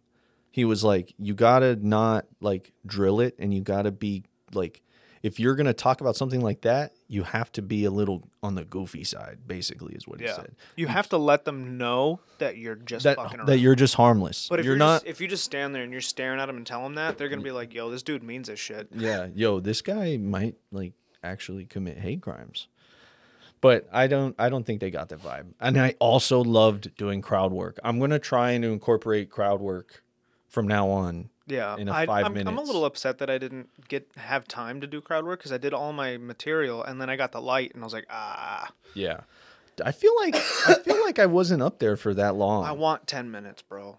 [0.50, 4.24] he was like, "You gotta not like drill it, and you gotta be
[4.54, 4.80] like."
[5.22, 8.56] If you're gonna talk about something like that, you have to be a little on
[8.56, 9.38] the goofy side.
[9.46, 10.54] Basically, is what he said.
[10.76, 13.46] you have to let them know that you're just That fucking around.
[13.48, 14.48] that you're just harmless.
[14.50, 14.96] but if you're, you're, not.
[14.96, 17.16] just, if you just stand there and you're staring at them and tell them that,
[17.16, 20.56] they're gonna be like, "Yo, this dude means this shit." yeah, yo, this guy might
[20.70, 22.68] like actually commit hate crimes.
[23.62, 25.54] But I don't I don't think they got that vibe.
[25.58, 27.78] And I also loved doing crowd work.
[27.82, 30.04] I'm going to try and incorporate crowd work
[30.50, 31.30] from now on.
[31.46, 34.48] Yeah, in a I, five I'm, I'm a little upset that I didn't get have
[34.48, 37.32] time to do crowd work because I did all my material and then I got
[37.32, 39.20] the light and I was like, ah, Yeah.
[39.84, 42.64] I feel like I feel like I wasn't up there for that long.
[42.64, 43.98] I want ten minutes, bro.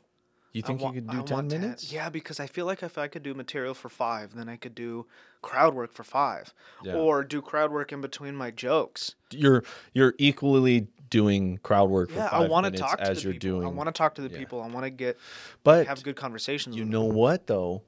[0.54, 1.92] you think wa- you could I do 10 want minutes?
[1.92, 4.74] Yeah, because I feel like if I could do material for five, then I could
[4.74, 5.06] do
[5.42, 6.96] crowd work for five, Yeah.
[6.96, 9.16] or do crowd work in between my jokes.
[9.32, 13.08] You're you're equally doing crowd work for Yeah, 5 I want to minutes talk to
[13.10, 13.50] as you're people.
[13.62, 13.66] doing.
[13.66, 14.38] I want to talk to the yeah.
[14.38, 14.62] people.
[14.62, 15.18] I want to get
[15.64, 16.76] but have good conversations.
[16.76, 17.84] You know what though?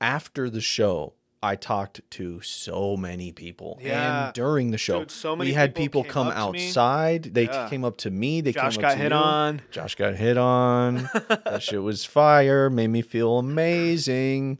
[0.00, 3.78] After the show, I talked to so many people.
[3.82, 4.26] Yeah.
[4.26, 6.52] And during the show, Dude, so many we had people people came come up to
[6.52, 6.66] me.
[6.68, 7.22] outside.
[7.34, 7.68] They Yeah.
[7.68, 8.40] came up to me.
[8.40, 9.16] They Josh came up got hit you.
[9.18, 9.62] on.
[9.70, 11.08] Josh got hit on.
[11.28, 12.68] that shit was fire.
[12.70, 14.58] Made me feel amazing.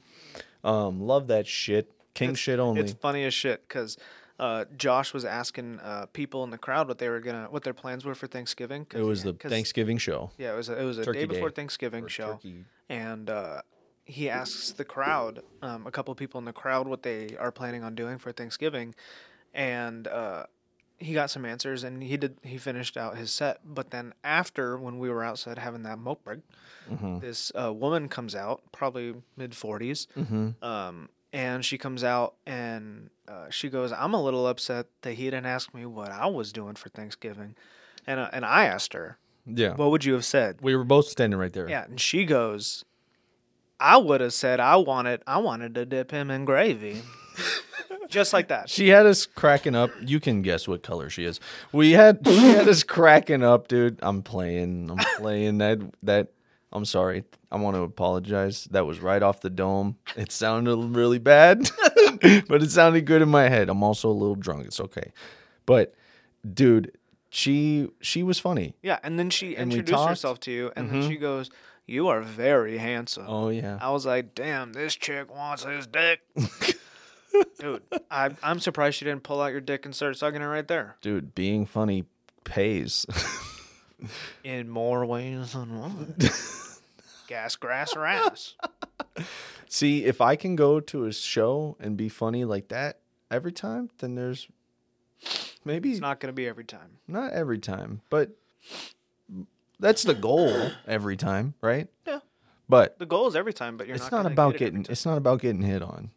[0.64, 1.90] Um, love that shit.
[2.14, 2.80] King shit only.
[2.82, 3.96] It's funny as shit because
[4.40, 7.74] uh, Josh was asking uh, people in the crowd what they were gonna, what their
[7.74, 8.86] plans were for Thanksgiving.
[8.94, 10.30] it was the Thanksgiving show.
[10.38, 11.54] Yeah, it was a, it was a Turkey day before Day.
[11.56, 12.64] Thanksgiving Or show, turkey.
[12.88, 13.62] and uh,
[14.04, 17.52] he asks the crowd, um, a couple of people in the crowd, what they are
[17.52, 18.94] planning on doing for Thanksgiving,
[19.54, 20.44] and uh,
[20.98, 23.60] he got some answers, and he did he finished out his set.
[23.64, 26.40] But then after, when we were outside having that moke break,
[26.90, 27.20] Mm-hmm.
[27.20, 30.64] this uh, woman comes out, probably mid 40s, Mm-hmm.
[30.64, 35.24] um, and she comes out and uh, she goes, "I'm a little upset that he
[35.26, 37.54] didn't ask me what I was doing for Thanksgiving,"
[38.06, 39.74] and uh, and I asked her, Yeah.
[39.74, 41.68] "What would you have said?" we were both standing right there.
[41.68, 42.84] Yeah, and she goes,
[43.78, 47.02] "I would have said I wanted I wanted to dip him in gravy."
[48.08, 48.68] Just like that.
[48.68, 49.90] She had us cracking up.
[50.00, 51.38] You can guess what color she is.
[51.72, 54.00] We had she had us cracking up, dude.
[54.02, 54.90] I'm playing.
[54.90, 56.28] I'm playing that that
[56.72, 57.24] I'm sorry.
[57.52, 58.64] I want to apologize.
[58.72, 59.96] That was right off the dome.
[60.16, 61.68] It sounded really bad,
[62.48, 63.68] but it sounded good in my head.
[63.68, 64.66] I'm also a little drunk.
[64.66, 65.12] It's okay.
[65.66, 65.94] But
[66.52, 66.92] dude,
[67.30, 68.74] she she was funny.
[68.82, 70.10] Yeah, and then she And we introduced talked.
[70.10, 71.10] herself to you, and then mm-hmm.
[71.10, 71.50] she goes,
[71.86, 73.78] "You are very handsome." Oh yeah.
[73.80, 76.20] I was like, "Damn, this chick wants his dick."
[77.58, 80.66] Dude, I, I'm surprised she didn't pull out your dick and start sucking it right
[80.66, 80.96] there.
[81.00, 82.04] Dude, being funny
[82.44, 83.06] pays.
[84.44, 86.16] In more ways than one.
[87.28, 88.54] Gas, grass, or ass.
[89.68, 92.98] See, if I can go to a show and be funny like that
[93.30, 94.48] every time, then there's
[95.64, 96.98] maybe It's not going to be every time.
[97.06, 98.30] Not every time, but
[99.78, 101.88] that's the goal every time, right?
[102.06, 102.20] Yeah.
[102.68, 105.04] But The goal is every time, but you're it's not, not about get getting it's
[105.04, 106.10] not about getting hit on.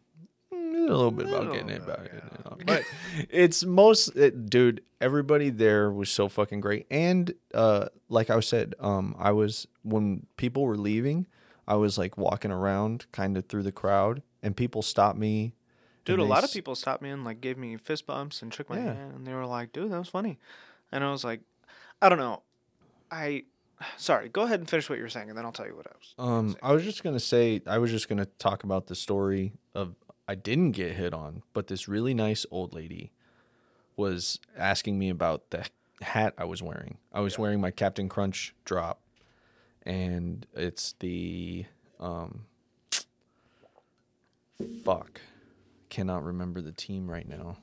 [0.52, 2.36] A little bit about getting hit, bit, about getting yeah.
[2.36, 2.62] hit on.
[2.66, 2.82] But
[3.30, 6.86] it's most it, dude, everybody there was so fucking great.
[6.90, 11.26] And uh like I said, um I was when people were leaving,
[11.66, 15.54] I was like walking around kind of through the crowd and people stopped me.
[16.04, 18.68] Dude, a lot of people stopped me and like gave me fist bumps and shook
[18.68, 18.94] my Yeah.
[18.94, 20.38] hand, and they were like, "Dude, that was funny,"
[20.92, 21.40] and I was like,
[22.02, 22.42] "I don't know,
[23.10, 23.44] I."
[23.96, 26.14] Sorry, go ahead and finish what you're saying, and then I'll tell you what was.
[26.18, 29.96] Um, I was just gonna say, I was just gonna talk about the story of
[30.28, 33.12] I didn't get hit on, but this really nice old lady
[33.96, 35.66] was asking me about the
[36.02, 36.98] hat I was wearing.
[37.12, 39.00] I was wearing my Captain Crunch drop,
[39.86, 41.66] and it's the
[42.00, 42.46] Um,
[44.84, 45.20] fuck,
[45.90, 47.58] cannot remember the team right now.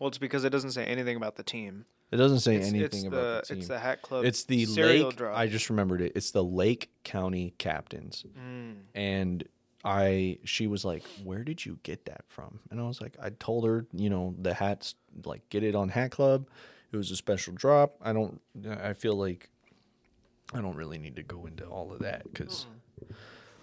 [0.00, 1.84] Well, it's because it doesn't say anything about the team.
[2.10, 3.58] It doesn't say It's, anything it's about the, the team.
[3.58, 4.24] it's the Hat Club.
[4.24, 5.16] It's the Lake.
[5.16, 5.36] drop.
[5.36, 6.12] I just remembered it.
[6.16, 8.76] It's the Lake County Captains, Mm.
[8.94, 9.44] and
[9.84, 10.38] I.
[10.44, 13.64] She was like, "Where did you get that from?" And I was like, "I told
[13.64, 16.48] her, you know, the hats, like, get it on Hat Club.
[16.90, 17.94] It was a special drop.
[18.02, 18.40] I don't.
[18.66, 19.48] I feel like
[20.52, 22.66] I don't really need to go into all of that because,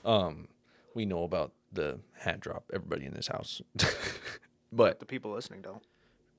[0.06, 0.48] um,
[0.94, 2.64] we know about the hat drop.
[2.74, 3.62] Everybody in this house,
[4.72, 5.84] but The people listening don't.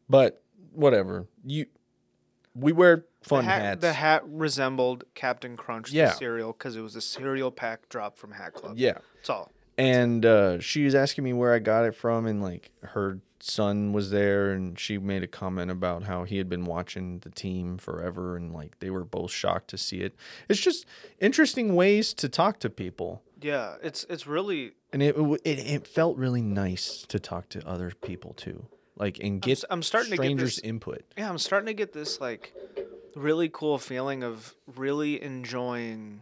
[0.09, 1.67] but whatever you."
[2.55, 3.81] We wear fun the hat, hats.
[3.83, 6.07] The hat resembled Captain Crunch, Yeah.
[6.07, 8.77] the cereal, because it was a cereal pack drop from Hat Club.
[8.77, 8.99] yeah.
[9.17, 9.53] That's all.
[9.77, 13.93] and uh, she was asking me where I got it from, and like her son
[13.93, 17.79] was there, and she made a comment about how he had been watching the team
[17.79, 20.15] forever, and like they were both shocked to see it.
[20.49, 20.87] It's just
[21.21, 26.17] interesting ways to talk to people, Yeah, it's it's really and it it, it felt
[26.17, 30.23] really nice to talk to other people too, like and get I'm, starting to get
[30.25, 31.05] strangers' this- input.
[31.17, 31.29] yeah.
[31.29, 32.55] I'm starting to get this like
[33.15, 36.21] really cool feeling of really enjoying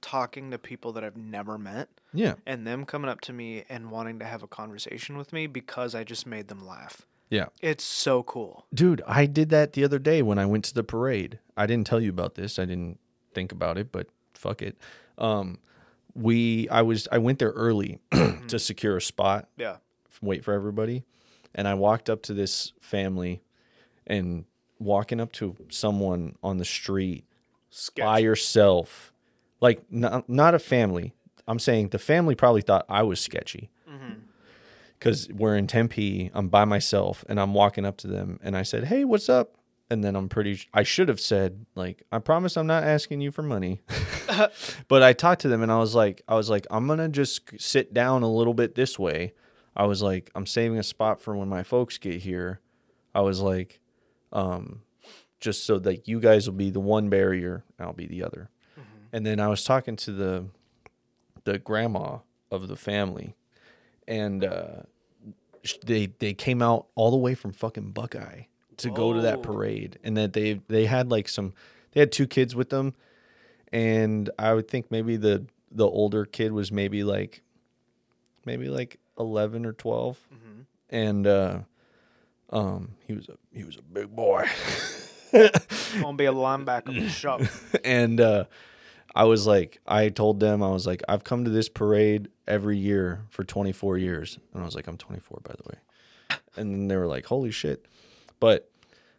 [0.00, 3.90] talking to people that I've never met Yeah, and them coming up to me and
[3.90, 7.02] wanting to have a conversation with me because I just made them laugh.
[7.30, 7.46] yeah.
[7.60, 8.66] It's so cool.
[8.72, 11.38] Dude, I did that the other day when I went to the parade.
[11.56, 12.58] I didn't tell you about this.
[12.58, 12.98] I didn't
[13.34, 14.76] think about it, but fuck it.
[15.18, 15.58] Um,
[16.14, 17.98] we I was I went there early
[18.48, 19.76] to secure a spot, Yeah.
[20.22, 21.04] wait for everybody,
[21.54, 23.42] and I walked up to this family,
[24.06, 24.44] and
[24.78, 27.24] walking up to someone on the street
[27.98, 29.12] by yourself,
[29.60, 31.12] like not not a family.
[31.48, 33.70] I'm saying the family probably thought I was sketchy
[34.98, 36.30] because we're in Tempe.
[36.34, 39.54] I'm by myself, and I'm walking up to them, and I said, "Hey, what's up?"
[39.88, 40.60] And then I'm pretty.
[40.74, 43.82] I should have said like, "I promise I'm not asking you for money,"
[44.88, 47.60] but I talked to them, and I was like, "I was like, I'm gonna just
[47.60, 49.32] sit down a little bit this way."
[49.76, 52.60] I was like, "I'm saving a spot for when my folks get here."
[53.14, 53.80] I was like,
[54.32, 54.82] um,
[55.40, 58.50] just so that you guys will be the one barrier, I'll be the other.
[59.12, 60.46] And then I was talking to the
[61.46, 62.18] the grandma
[62.50, 63.34] of the family,
[64.06, 64.82] and uh,
[65.84, 68.42] they they came out all the way from fucking Buckeye
[68.76, 69.54] to go to that Whoa.
[69.54, 71.54] parade, and that they they had like some
[71.92, 72.94] they had two kids with them,
[73.72, 77.42] and I would think maybe the the older kid was maybe like
[78.44, 80.18] maybe like eleven or 12
[80.90, 81.58] and uh,
[82.50, 84.44] um he was a he was a big boy.
[85.32, 87.42] Gonna be a linebacker for shop.
[87.84, 88.44] and uh,
[89.16, 92.76] I was like, I told them, I was like, I've come to this parade every
[92.76, 96.88] year for 24 years, and I was like, I'm 24 by the way, and then
[96.88, 97.86] they were like, holy shit,
[98.38, 98.70] but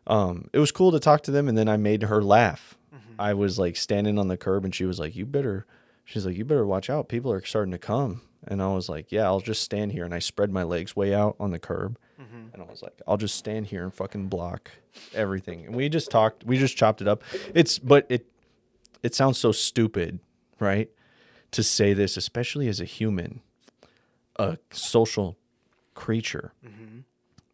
[0.06, 2.78] um, it was cool to talk to them, and then I made her laugh.
[3.20, 5.66] I was like standing on the curb, and she was like, you better,
[6.06, 9.12] she's like, you better watch out, people are starting to come, and I was like,
[9.12, 11.98] yeah, I'll just stand here, and I spread my legs way out on the curb.
[12.54, 14.72] And I was like, I'll just stand here and fucking block
[15.14, 15.66] everything.
[15.66, 17.24] And we just talked, we just chopped it up.
[17.54, 18.26] It's, but it,
[19.04, 20.20] it sounds so stupid,
[20.60, 20.90] right?
[21.52, 23.42] To say this, especially as a human,
[24.38, 25.38] a social
[25.94, 26.54] creature,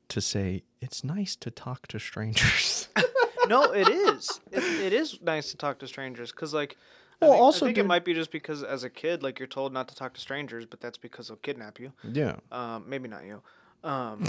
[0.09, 2.87] to say it's nice to talk to strangers.
[3.47, 4.39] no, it is.
[4.51, 6.75] It, it is nice to talk to strangers because, like,
[7.21, 9.23] I Well, think, also, I think dude- it might be just because as a kid,
[9.23, 11.93] like, you're told not to talk to strangers, but that's because they'll kidnap you.
[12.03, 12.35] yeah.
[12.51, 13.41] Um, maybe not you.
[13.83, 14.27] Um,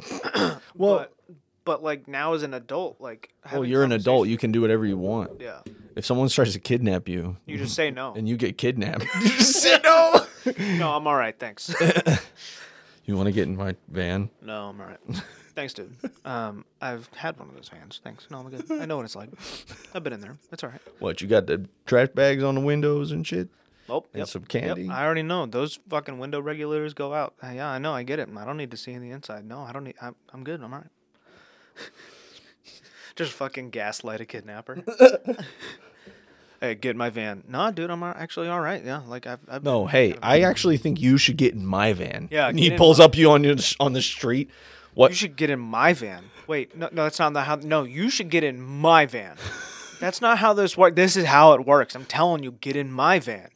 [0.75, 1.13] Well- but,
[1.65, 4.29] but like now as an adult, like, Well, you're an adult.
[4.29, 5.41] You can do whatever you want.
[5.41, 5.61] Yeah,
[5.97, 8.15] If someone tries to kidnap you you just say no.
[8.15, 10.27] and you get kidnapped, you just say no.
[10.77, 11.75] no, I'm all right, thanks.
[13.07, 14.31] You want to get in my van?
[14.41, 15.23] no, I'm all right.
[15.55, 15.95] Thanks, dude.
[16.25, 18.01] Um, I've had one of those vans.
[18.03, 18.27] Thanks.
[18.31, 18.65] No, I'm good.
[18.81, 19.29] I know what it's like.
[19.95, 20.39] I've been in there.
[20.51, 20.81] It's all right.
[21.01, 23.51] What, you got the trash bags on the windows and shit?
[23.91, 24.29] Oh, And yep.
[24.29, 24.89] some Yep, candy?
[24.89, 27.35] I already know those fucking window regulators go out.
[27.43, 27.93] Uh, yeah, I know.
[27.93, 28.29] I get it.
[28.35, 29.45] I don't need to see in the inside.
[29.45, 29.97] No, I don't need.
[30.01, 30.63] I'm, I'm good.
[30.63, 30.89] I'm all right.
[33.17, 34.83] Just fucking gaslight a kidnapper.
[36.61, 37.45] hey, get in my van.
[37.49, 38.85] Nah, dude, I'm actually all right.
[38.85, 39.41] Yeah, like I've.
[39.49, 42.29] I've No, hey, I actually think you should get in my van.
[42.33, 44.51] Yeah, and he pulls my- up you on your, on the street.
[44.95, 45.11] What?
[45.11, 46.25] You should get in my van.
[46.47, 47.57] Wait, no, no, that's not the how.
[47.57, 49.37] No, you should get in my van.
[50.01, 50.97] That's not how this works.
[50.97, 51.95] This is how it works.
[51.95, 53.49] I'm telling you, get in my van.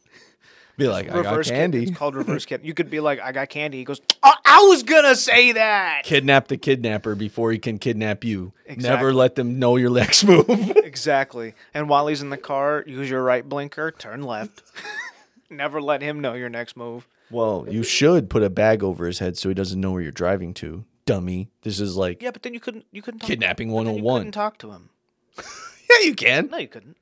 [0.79, 1.83] Be like, I got Reverse kid- candy.
[1.83, 2.61] It's called reverse kid.
[2.63, 3.77] You could be like, I got candy.
[3.79, 6.01] He goes, "Oh, I was gonna say that.
[6.05, 8.53] Kidnap the kidnapper before he can kidnap you.
[8.65, 8.89] Exactly.
[8.89, 10.47] Never let them know your next move.
[10.89, 11.53] Exactly.
[11.73, 14.63] And while he's in the car, use your right blinker, turn left.
[15.49, 17.07] Never let him know your next move.
[17.29, 20.11] well, you should put a bag over his head so he doesn't know where you're
[20.11, 20.85] driving to.
[21.05, 21.49] Dummy.
[21.61, 22.85] This is like, Yeah, but then you couldn't.
[22.91, 23.19] You couldn't.
[23.19, 24.19] Talk Kidnapping but then you 101.
[24.21, 24.89] couldn't talk to him.
[25.37, 26.47] yeah, you can.
[26.49, 26.97] No, you couldn't.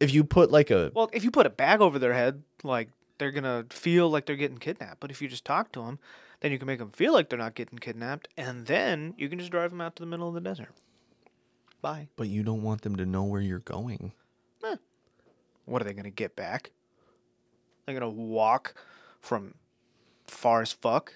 [0.00, 2.88] If you put like a, Well, if you put a bag over their head, like
[3.20, 4.98] they're gonna feel like they're getting kidnapped.
[4.98, 6.00] But if you just talk to them,
[6.40, 9.38] then you can make them feel like they're not getting kidnapped, and then you can
[9.38, 10.70] just drive them out to the middle of the desert.
[11.80, 12.08] Bye.
[12.16, 14.12] But you don't want them to know where you're going.
[15.70, 16.72] What are they gonna get back?
[17.86, 18.74] They're gonna walk
[19.20, 19.54] from
[20.26, 21.14] far as fuck.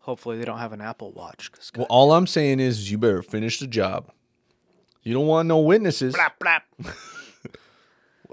[0.00, 1.50] Hopefully, they don't have an Apple Watch.
[1.74, 4.12] Well, all I'm saying is you better finish the job.
[5.02, 6.14] You don't want no witnesses.
[6.14, 6.94] blap blap.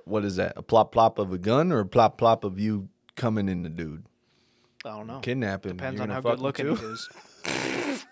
[0.06, 0.54] What is that?
[0.56, 3.70] A plop plop of a gun or a plop plop of you coming in the
[3.70, 4.06] dude?
[4.86, 5.20] I don't know.
[5.20, 5.78] Kidnapping.
[5.78, 7.10] Depends on how good looking he is.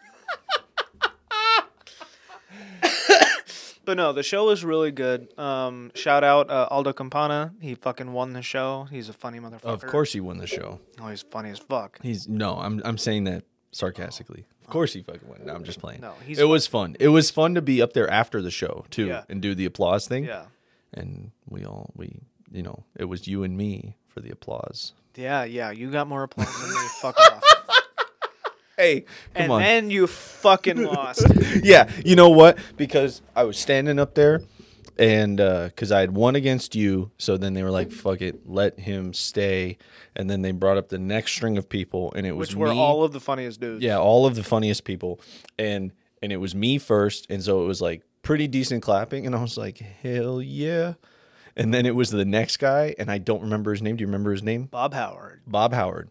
[3.86, 5.38] but no, the show is really good.
[5.38, 7.54] Um, shout out uh, Aldo Campana.
[7.60, 8.88] He fucking won the show.
[8.89, 9.65] He's a funny motherfucker.
[9.65, 10.80] Of course he won the show.
[10.99, 11.99] Oh, he's funny as fuck.
[12.01, 14.45] He's no, I'm I'm saying that sarcastically.
[14.62, 15.39] Of course he fucking won.
[15.45, 16.01] No, I'm just playing.
[16.01, 16.95] No, he's it was fun.
[16.99, 19.23] It was fun to be up there after the show too Yeah.
[19.30, 20.25] and do the applause thing.
[20.25, 20.45] Yeah.
[20.93, 22.19] And we all we
[22.51, 24.93] you know, it was you and me for the applause.
[25.15, 25.71] Yeah, yeah.
[25.71, 26.88] You got more applause than me.
[27.01, 27.43] Fuck off.
[28.77, 29.12] Hey, come on.
[29.36, 29.62] and on.
[29.62, 31.25] then you fucking lost.
[31.63, 32.58] yeah, you know what?
[32.77, 34.41] Because I was standing up there,
[34.97, 38.49] and uh, because I had won against you, so then they were like, "Fuck it,
[38.49, 39.77] let him stay."
[40.15, 42.73] And then they brought up the next string of people, and it was Which were
[42.73, 43.84] me- all of the funniest dudes.
[43.84, 45.19] yeah, all of the funniest people,
[45.60, 45.91] and
[46.23, 49.41] and it was me first, and so it was like pretty decent clapping, and I
[49.41, 50.93] was like, "Hell yeah!"
[51.55, 53.97] And then it was the next guy, and I don't remember his name.
[53.97, 54.65] Do you remember his name?
[54.65, 55.41] Bob Howard.
[55.45, 56.10] Bob Howard.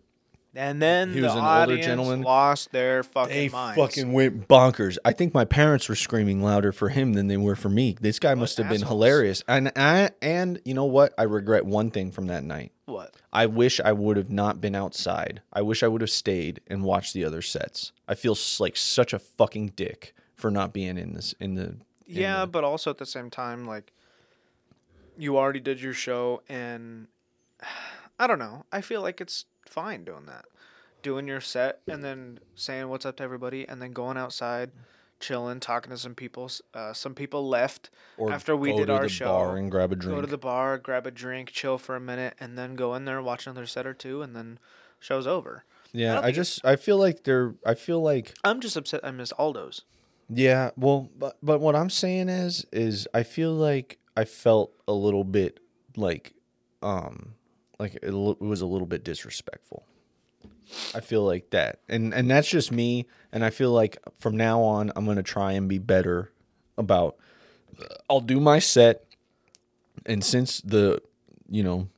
[0.55, 2.23] And then He the was an older gentleman.
[2.23, 3.81] lost their fucking They minds.
[3.81, 4.99] fucking went bonkers.
[5.05, 7.97] I think my parents were screaming louder for him than they were for me.
[8.01, 9.45] This guy must have been hilarious.
[9.47, 11.15] And I and you know what?
[11.17, 12.73] I regret one thing from that night.
[12.87, 13.15] what?
[13.33, 15.41] I wish I would have not been outside.
[15.53, 17.93] I wish I would have stayed and watched the other sets.
[18.09, 21.77] I feel like such a fucking dick for not being in this in the
[22.19, 23.93] Yeah, the- but also at the same time, like
[25.17, 27.09] you already did your show, and
[28.19, 28.65] I don't know.
[28.73, 30.45] I feel like it's fine doing that,
[31.03, 34.71] doing your set, and then saying what's up to everybody, and then going outside,
[35.21, 36.51] chilling, talking to some people.
[36.75, 39.27] Uh, some people left or after we go did to our the show.
[39.27, 40.17] bar and grab a drink.
[40.17, 43.05] Go to the bar, grab a drink, chill for a minute, and then go in
[43.07, 44.59] there, watch another set or two, and then
[44.99, 45.65] show's over.
[45.93, 49.11] yeah, don't I just I feel like they're I feel like I'm just upset I
[49.13, 49.83] missed Aldo's.
[50.33, 54.93] Yeah, well, but but what I'm saying is is I feel like I felt a
[54.93, 55.59] little bit
[55.97, 56.35] like
[56.83, 57.35] um
[57.79, 59.85] like it, l- it was a little bit disrespectful.
[60.95, 61.81] I feel like that.
[61.89, 65.23] And and that's just me and I feel like from now on I'm going to
[65.23, 66.31] try and be better
[66.79, 67.17] about
[68.09, 69.05] I'll do my set
[70.07, 71.03] and since the
[71.49, 71.89] you know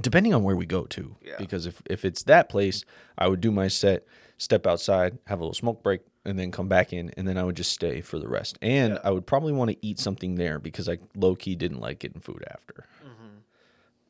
[0.00, 1.34] depending on where we go to Yeah.
[1.38, 2.84] because if if it's that place
[3.18, 4.04] I would do my set
[4.38, 7.44] step outside have a little smoke break and then come back in and then I
[7.44, 8.98] would just stay for the rest and Yeah.
[9.04, 12.20] I would probably want to eat something there because I low key didn't like getting
[12.20, 13.38] food after Mm-hmm.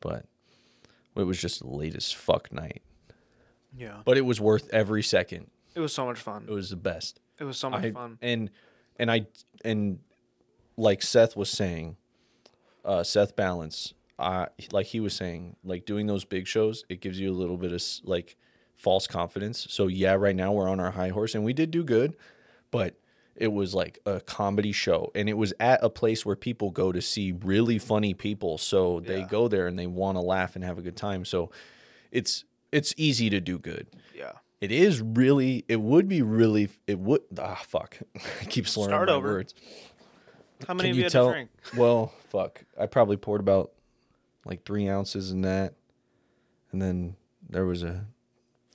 [0.01, 0.25] but
[1.15, 2.81] it was just the latest fuck night
[3.77, 6.45] Yeah, but it was worth every second it was so much fun.
[6.47, 8.17] it was the best It was so much I, fun.
[8.21, 8.49] and
[8.99, 9.27] and I
[9.63, 9.99] and
[10.77, 11.95] like Seth was saying,
[12.83, 17.19] uh, Seth Balance, uh, like he was saying, like doing those big shows, it gives
[17.19, 18.35] you a little bit of like
[18.81, 19.67] false confidence.
[19.69, 22.15] So yeah, right now we're on our high horse, and we did do good,
[22.71, 22.95] but
[23.35, 26.91] it was like a comedy show, and it was at a place where people go
[26.91, 29.27] to see really funny people, so they Yeah.
[29.27, 31.25] go there and they want to laugh and have a good time.
[31.25, 31.49] So
[32.11, 33.87] it's it's easy to do good.
[34.15, 34.31] Yeah.
[34.61, 35.65] It is really.
[35.67, 36.69] It would be really.
[36.87, 37.21] It would.
[37.39, 37.97] Ah, fuck.
[38.41, 39.27] I keep slurring Start my over.
[39.33, 39.53] words.
[40.67, 41.27] How many Can of you you had tell?
[41.27, 41.49] to drink?
[41.77, 42.63] Well, fuck.
[42.79, 43.71] I probably poured about
[44.45, 45.73] like three ounces in that,
[46.71, 47.15] and then
[47.49, 48.05] there was a.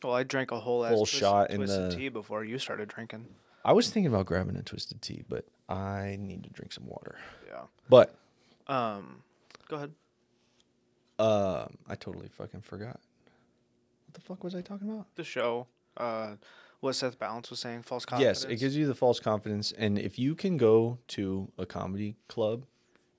[0.03, 2.59] Well, I drank a whole ass Full twist, shot in twisted the- tea before you
[2.59, 3.27] started drinking.
[3.65, 7.17] I was thinking about grabbing a twisted tea, but I need to drink some water.
[7.49, 7.63] Yeah.
[7.89, 8.15] But
[8.69, 9.23] Um,
[9.69, 9.93] go ahead.
[11.19, 13.01] um, I totally fucking forgot.
[14.07, 15.07] What the fuck was I talking about?
[15.17, 15.67] The show.
[15.97, 16.37] Uh,
[16.81, 17.83] what Seth Balance was saying.
[17.83, 18.43] False confidence.
[18.45, 19.73] Yes, it gives you the false confidence.
[19.73, 22.67] And if you can go to a comedy club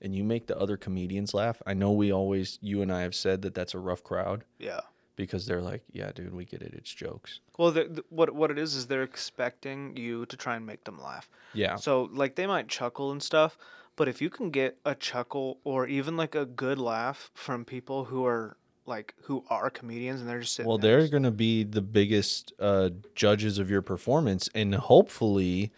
[0.01, 3.15] and you make the other comedians laugh, I know we always, you and I have
[3.15, 4.81] said that that's a rough crowd Yeah.
[5.17, 6.73] Because they're like, yeah, dude, we get it.
[6.73, 7.41] It's jokes.
[7.57, 10.85] Well, the, the, what what it is is they're expecting you to try and make
[10.85, 11.29] them laugh.
[11.53, 11.75] Yeah.
[11.75, 13.57] So like they might chuckle and stuff,
[13.97, 18.05] but if you can get a chuckle or even like a good laugh from people
[18.05, 21.31] who are like who are comedians and they're just sitting Well, there they're going to
[21.31, 24.47] be the biggest uh, judges of your performance.
[24.55, 25.73] And hopefully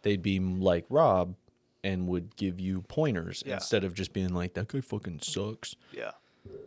[0.00, 1.34] they'd be like Rob
[1.82, 3.54] and would give you pointers Yeah.
[3.56, 5.76] instead of just being like, that guy fucking sucks.
[5.92, 6.12] yeah.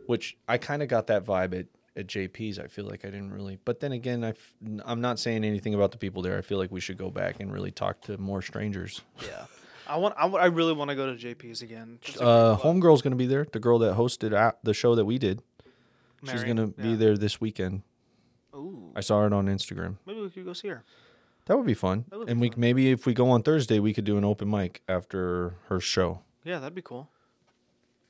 [0.06, 1.66] which I kind of got that vibe at,
[1.98, 2.58] at JP's.
[2.58, 5.74] I feel like I didn't really, but then again, I f- I'm not saying anything
[5.74, 6.38] about the people there.
[6.38, 9.02] I feel like we should go back and really talk to more strangers.
[9.22, 9.46] Yeah.
[9.86, 10.14] I want.
[10.18, 11.98] I, really want to go to JP's again.
[12.20, 12.56] Uh.
[12.56, 15.42] Homegirl's going to be there, the girl that hosted at the show that we did.
[16.24, 16.46] She's Mary?
[16.48, 16.96] gonna be Yeah.
[16.96, 17.82] there this weekend.
[18.54, 19.96] Ooh, I saw it on Instagram.
[20.04, 20.82] maybe we could go see her.
[21.46, 22.04] That would be fun.
[22.10, 22.60] That would be and we fun.
[22.60, 26.20] maybe if we go on Thursday, we could do an open mic after her show.
[26.44, 27.08] Yeah, that'd be cool.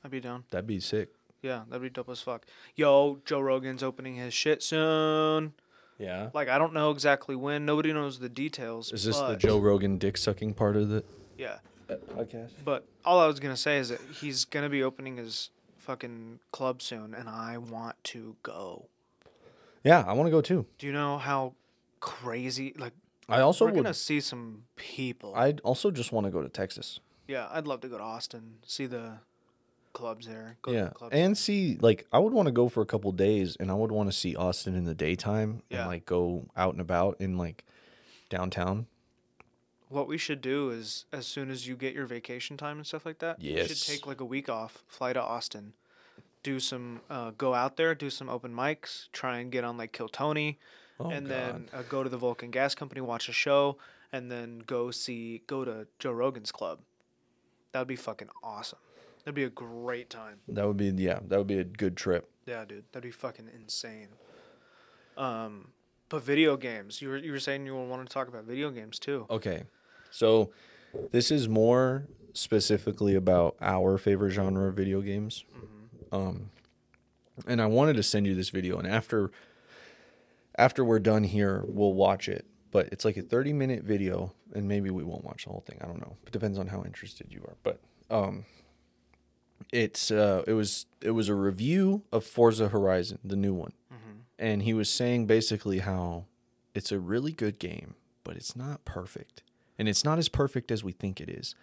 [0.03, 0.43] I'd be down.
[0.49, 1.09] That'd be sick.
[1.41, 2.45] Yeah, that'd be dope as fuck.
[2.75, 5.53] Yo, Joe Rogan's opening his shit soon.
[5.97, 6.29] Yeah.
[6.33, 7.65] Like I don't know exactly when.
[7.65, 8.91] Nobody knows the details.
[8.93, 11.03] Is this the Joe Rogan dick sucking part of the
[11.37, 11.57] Yeah,
[11.89, 12.51] uh, podcast?
[12.63, 16.81] but all I was gonna say is that he's gonna be opening his fucking club
[16.81, 18.87] soon, and I want to go.
[19.83, 20.65] Yeah, I want to go too.
[20.77, 21.53] Do you know how
[21.99, 22.73] crazy?
[22.77, 22.93] Like
[23.27, 23.83] I also we're would.
[23.83, 25.33] gonna see some people.
[25.35, 26.99] I'd also just want to go to Texas.
[27.27, 29.19] yeah, I'd love to go to Austin, see the
[29.99, 30.57] clubs there.
[30.61, 31.13] Go to yeah, the clubs.
[31.15, 33.91] and see like I would want to go for a couple days, and I would
[33.91, 35.79] want to see Austin in the daytime Yeah.
[35.81, 37.63] and like go out and about in like
[38.29, 38.87] downtown.
[39.89, 43.05] What we should do is, as soon as you get your vacation time and stuff
[43.05, 45.73] like that, you should take like a week off, fly to Austin,
[46.43, 49.91] do some, uh, go out there, do some open mics, try and get on like
[49.91, 50.59] Kill Tony,
[50.99, 51.31] Oh, and God.
[51.35, 53.77] then uh, go to the Vulcan Gas Company, watch a show,
[54.13, 56.79] and then go see, go to Joe Rogan's club.
[57.71, 58.79] That would be fucking awesome.
[59.23, 60.39] That'd be a great time.
[60.47, 62.29] that would be yeah, that would be a good trip.
[62.45, 64.09] Yeah, dude, that'd be fucking insane.
[65.17, 65.69] Um,
[66.07, 68.97] but video games, you were you were saying you wanted to talk about video games
[68.97, 69.25] too.
[69.29, 69.63] Okay,
[70.09, 70.51] so
[71.11, 75.43] this is more specifically about our favorite genre of video games.
[76.11, 76.49] Um,
[77.47, 79.31] and I wanted to send you this video, and after
[80.57, 82.45] after we're done here, we'll watch it.
[82.71, 85.77] But it's like a thirty minute video, and maybe we won't watch the whole thing.
[85.81, 86.17] I don't know.
[86.25, 87.55] It depends on how interested you are.
[87.63, 88.45] But um,
[89.71, 93.73] it's uh, it was it was a review of Forza Horizon, the new one,
[94.37, 96.25] and he was saying basically how
[96.73, 99.43] it's a really good game, but it's not perfect,
[99.77, 101.55] and it's not as perfect as we think it is.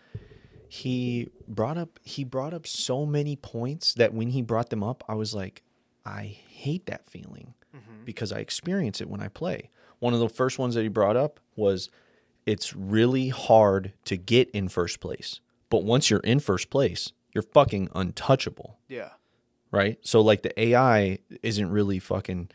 [0.69, 5.05] He brought up he brought up so many points that when he brought them up,
[5.09, 5.63] I was like,
[6.05, 7.55] I hate that feeling
[8.05, 9.71] because I experience it when I play.
[9.99, 11.91] One of the first ones that he brought up was
[12.47, 15.41] it's really hard to get in first place.
[15.69, 19.11] But once you're in first place, you're fucking untouchable, Yeah.
[19.71, 19.99] right?
[20.01, 22.49] So like the AI isn't really fucking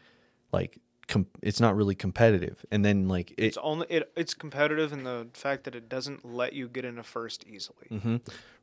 [0.51, 2.65] like com- it's not really competitive.
[2.71, 6.25] And then like it It's only it, it's competitive in the fact that it doesn't
[6.25, 7.87] let you get into first easily.
[7.91, 8.15] Mm-hmm.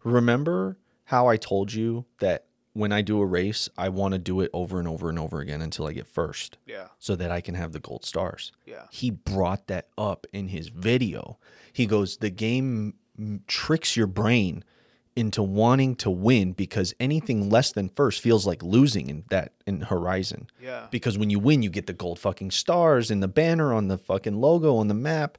[0.03, 4.41] remember how I told you that when I do a race, I want to do
[4.41, 6.89] it over and over and over again until I get first Yeah.
[6.99, 8.51] so that I can have the gold stars.
[8.67, 8.87] Yeah.
[8.91, 11.39] he brought that up in his video.
[11.73, 14.65] He goes, The game m- tricks your brain
[15.19, 19.81] into wanting to win because anything less than first feels like losing in that in
[19.81, 20.47] Horizon.
[20.63, 20.87] Yeah.
[20.93, 23.99] Because when you win, you get the gold fucking stars and the banner on the
[23.99, 25.37] fucking logo on the map.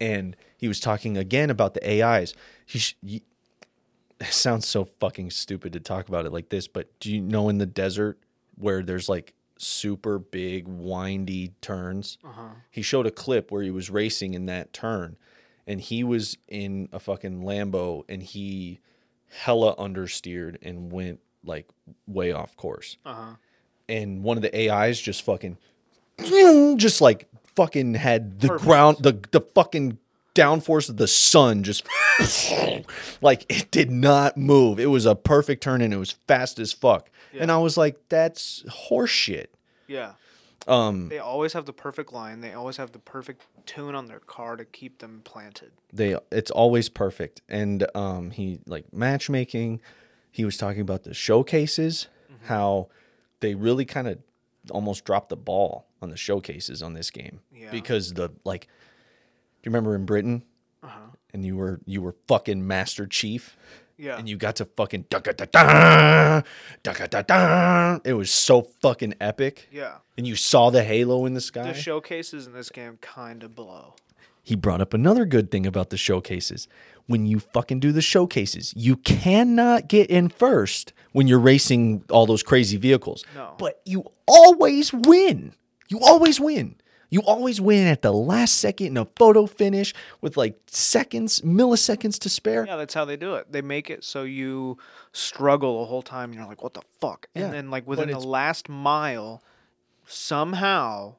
[0.00, 2.32] And he was talking again about the AIs.
[2.64, 3.22] He sh- it
[4.30, 7.58] sounds so fucking stupid to talk about it like this, but do you know in
[7.58, 8.18] the desert
[8.56, 12.16] where there's like super big windy turns?
[12.24, 12.54] Uh-huh.
[12.70, 15.18] He showed a clip where he was racing in that turn
[15.66, 18.80] and he was in a fucking Lambo and he
[19.30, 21.68] hella understeered and went like
[22.06, 22.96] way off course.
[23.04, 23.34] Uh-huh.
[23.88, 25.56] And one of the AIs just fucking
[26.76, 29.98] just like fucking had the ground the the fucking
[30.34, 31.84] downforce of the sun just
[33.20, 34.78] like it did not move.
[34.78, 37.10] It was a perfect turn and it was fast as fuck.
[37.38, 39.46] And I was like, that's horseshit.
[39.86, 40.12] Yeah.
[40.68, 42.40] Um, They always have the perfect line.
[42.40, 45.72] They always have the perfect tune on their car to keep them planted.
[45.92, 47.40] they it's always perfect.
[47.48, 49.80] And um, he like matchmaking.
[50.30, 52.08] He was talking about the showcases,
[52.44, 52.88] how
[53.40, 54.18] they really kind of
[54.70, 57.70] almost dropped the ball on the showcases on this game Yeah.
[57.70, 58.66] because the like.
[58.66, 60.44] Do you remember in Britain?
[60.82, 60.98] Uh-huh.
[61.32, 63.56] And you were you were fucking Master Chief.
[63.98, 64.16] Yeah.
[64.16, 65.44] and you got to fucking da da da
[66.82, 67.98] da da da.
[68.04, 69.68] It was so fucking epic.
[69.72, 69.96] yeah.
[70.16, 71.72] And you saw the halo in the sky.
[71.72, 73.94] The showcases in this game kind of blow.
[74.42, 76.66] he brought up another good thing about the showcases.
[77.06, 82.26] When you fucking do the showcases, you cannot get in first when you're racing all
[82.26, 83.24] those crazy vehicles.
[83.34, 83.54] No.
[83.58, 85.54] But you always win.
[85.88, 86.76] You always win.
[87.10, 92.18] You always win at the last second in a photo finish with like seconds, milliseconds
[92.20, 92.66] to spare.
[92.66, 93.50] Yeah, that's how they do it.
[93.50, 94.76] They make it so you
[95.12, 96.30] struggle the whole time.
[96.30, 97.28] And you're like, what the fuck?
[97.34, 99.42] Yeah, And then, like, within the it's- last mile,
[100.06, 101.14] somehow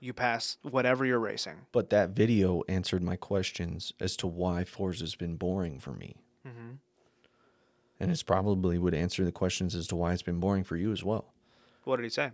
[0.00, 1.66] you pass whatever you're racing.
[1.72, 6.16] But that video answered my questions as to why Forza's been boring for me.
[6.46, 6.74] Mm-hmm.
[8.00, 10.92] And it's probably would answer the questions as to why it's been boring for you
[10.92, 11.32] as well.
[11.84, 12.30] What did he say?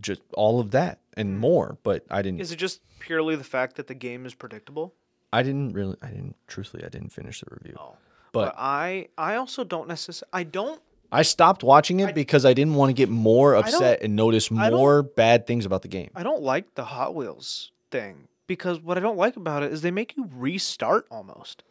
[0.00, 1.78] Just all of that and more.
[1.82, 2.40] But I didn't.
[2.40, 4.94] Is it just purely the fact that the game is predictable?
[5.32, 5.96] I didn't really.
[6.02, 6.36] I didn't.
[6.46, 7.76] Truthfully, I didn't finish the review.
[7.78, 7.96] Oh.
[8.32, 10.80] But I I also don't necessarily I don't
[11.12, 15.02] I stopped watching it because I didn't want to get more upset and notice more
[15.02, 16.10] bad things about the game.
[16.14, 19.82] I don't like the Hot Wheels thing because what I don't like about it is
[19.82, 21.62] they make you restart almost.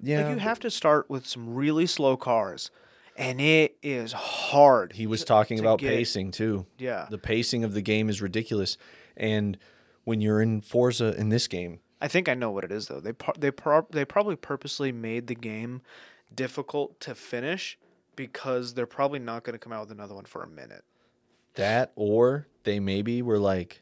[0.00, 0.22] Yeah.
[0.22, 2.70] Like you have to start with some really slow cars,
[3.18, 4.92] and it is hard.
[4.92, 6.66] he was talking to about get- pacing too.
[6.78, 8.76] Yeah, The pacing of the game is ridiculous.
[9.16, 9.58] And
[10.04, 13.00] when you're in Forza in this game, I think I know what it is though.
[13.00, 13.50] They par- they
[13.90, 15.80] they probably purposely made the game
[16.34, 17.78] difficult to finish
[18.14, 20.84] because they're probably not going to come out with another one for a minute.
[21.54, 23.80] that or they maybe were like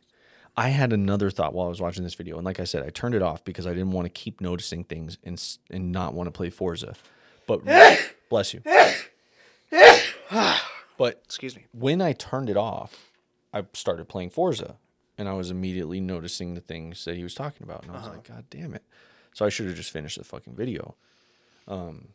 [0.57, 2.91] I had another thought while I was watching this video and like I said I
[2.91, 6.29] turned it off because I didn't want to keep noticing things and and not want
[6.29, 6.95] to play Forza.
[7.49, 7.65] But
[8.31, 8.63] bless you.
[10.97, 11.67] but Excuse me.
[11.73, 13.11] when I turned it off,
[13.53, 14.77] I started playing Forza
[15.19, 17.83] and I was immediately noticing the things that he was talking about.
[17.85, 18.83] And I was like, God damn it.
[19.33, 20.97] So I should have just finished the fucking video.
[21.69, 22.09] Um,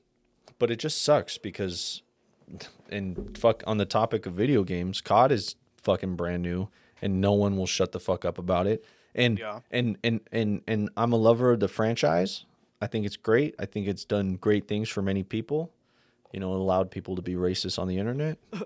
[0.57, 2.01] but it just sucks because,
[2.89, 6.69] and fuck, on the topic of video games, COD is fucking brand new
[7.01, 8.83] and no one will shut the fuck up about it.
[9.15, 9.61] And, Yeah.
[9.71, 12.45] and, and, and, and I'm a lover of the franchise.
[12.81, 13.55] I think it's great.
[13.59, 15.71] I think it's done great things for many people.
[16.31, 18.37] You know, allowed people to be racist on the internet.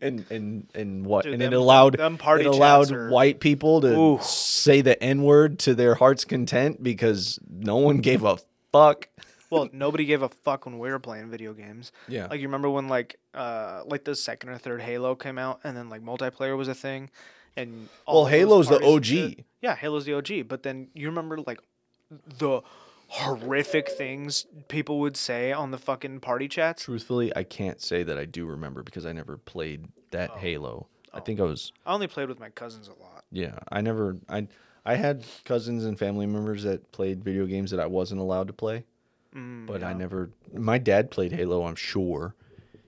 [0.00, 3.80] and and and what Dude, and it allowed them party it allowed are- white people
[3.82, 4.18] to Ooh.
[4.22, 8.38] say the n word to their heart's content because no one gave a
[8.72, 9.08] fuck.
[9.50, 11.92] Well, nobody gave a fuck when we were playing video games.
[12.08, 12.26] Yeah.
[12.26, 15.76] Like you remember when like uh like the second or third Halo came out and
[15.76, 17.10] then like multiplayer was a thing
[17.56, 19.04] and all Well, Halo's the OG.
[19.04, 21.60] shit- Yeah, Halo's the OG, but then you remember like
[22.38, 22.62] the
[23.08, 26.84] horrific things people would say on the fucking party chats?
[26.84, 30.38] Truthfully, I can't say that I do remember because I never played that Oh.
[30.38, 30.86] Halo.
[31.12, 33.24] I think I was I only played with my cousins a lot.
[33.30, 34.48] yeah, I never I
[34.84, 38.52] I had cousins and family members that played video games that I wasn't allowed to
[38.52, 38.84] play.
[39.34, 40.30] Mm, but I never.
[40.52, 42.34] My dad played Halo, I'm sure.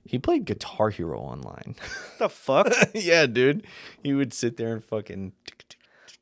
[0.04, 1.74] He played Guitar Hero online.
[2.18, 2.72] the fuck?
[2.94, 3.66] yeah, dude.
[4.02, 5.32] He would sit there and fucking.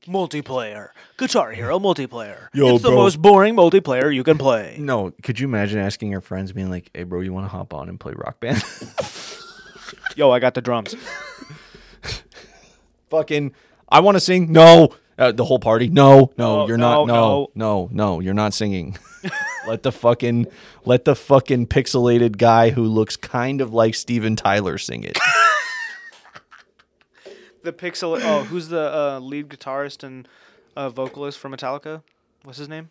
[0.06, 0.88] Multiplayer.
[1.16, 2.48] Guitar Hero multiplayer.
[2.52, 2.96] Yo, it's the bro.
[2.98, 4.76] most boring multiplayer you can play.
[4.78, 7.72] No, could you imagine asking your friends, being like, "Hey, bro, you want to hop
[7.74, 8.62] on and play Rock Band?"
[10.16, 10.94] Yo, I got the drums.
[13.10, 13.52] fucking,
[13.88, 14.52] I want to sing.
[14.52, 15.88] No, uh, the whole party.
[15.88, 17.06] No, no, No, you're not.
[17.06, 18.96] no, No, no, no, you're not singing.
[19.66, 20.46] let the fucking,
[20.84, 25.18] let the fucking pixelated guy who looks kind of like Steven Tyler sing it.
[27.64, 28.20] The pixel.
[28.22, 30.28] Oh, who's the uh, lead guitarist and
[30.76, 32.02] uh, vocalist for Metallica?
[32.44, 32.90] What's his name?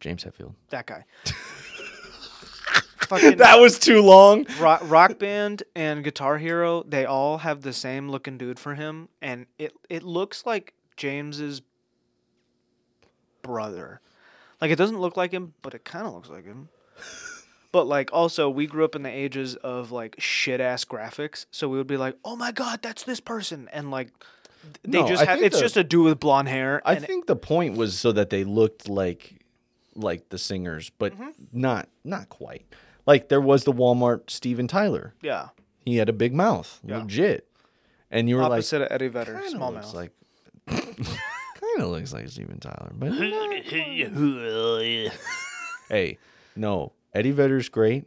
[0.00, 0.54] James Hetfield.
[0.70, 1.04] That guy.
[3.06, 4.46] Fucking That was too long.
[4.58, 6.82] rock, rock band and Guitar Hero.
[6.82, 11.62] They all have the same looking dude for him, and it it looks like James's
[13.42, 14.00] brother.
[14.60, 16.68] Like it doesn't look like him, but it kind of looks like him.
[17.72, 21.68] But like also, we grew up in the ages of like shit ass graphics, so
[21.68, 24.08] we would be like, "Oh my god, that's this person," and like
[24.82, 26.80] they No, just I have it's the- just a dude with blonde hair.
[26.84, 29.42] I and think the point was so that they looked like
[29.94, 31.30] like the singers, but Mm-hmm.
[31.52, 32.66] not not quite.
[33.06, 35.14] Like there was the Walmart Steven Tyler.
[35.22, 35.48] yeah,
[35.84, 36.98] He had a big mouth, Yeah.
[36.98, 37.48] legit.
[38.10, 39.94] And you were like opposite of Eddie Vedder, small of looks mouth.
[39.94, 40.12] like,
[40.66, 43.12] kind of looks like Steven Tyler, but
[45.88, 46.18] hey,
[46.56, 48.04] no, Eddie Vedder's great,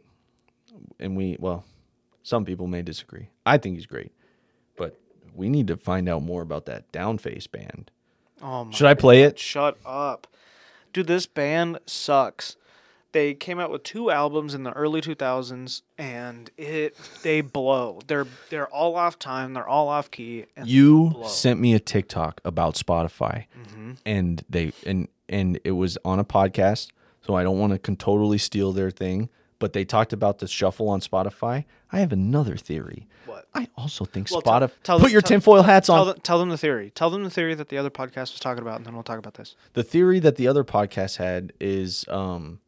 [0.98, 1.64] and we well,
[2.22, 3.28] some people may disagree.
[3.44, 4.12] I think he's great,
[4.76, 4.98] but
[5.34, 7.90] we need to find out more about that Downface band.
[8.40, 9.38] oh my Should I play it?
[9.38, 10.26] Shut up.
[10.92, 12.56] Dude, this band sucks.
[13.12, 17.98] They came out with two albums in the early 2000s and it they blow.
[18.06, 22.40] They're they're all off time, they're all off key and You sent me a TikTok
[22.44, 23.92] about Spotify, Mm-hmm.
[24.06, 26.90] and they and and it was on a podcast,
[27.20, 29.28] so I don't want to totally steal their thing.
[29.58, 31.66] But they talked about the shuffle on Spotify.
[31.92, 33.06] I have another theory.
[33.26, 33.44] What?
[33.54, 34.72] I also think Well, tell- Spotify.
[34.82, 36.06] tell put them- your tell- tinfoil hats Tell on.
[36.06, 36.90] them, tell them the theory.
[36.94, 39.18] Tell them the theory that the other podcast was talking about and then we'll talk
[39.18, 39.56] about this.
[39.74, 42.60] the theory that the other podcast had is um,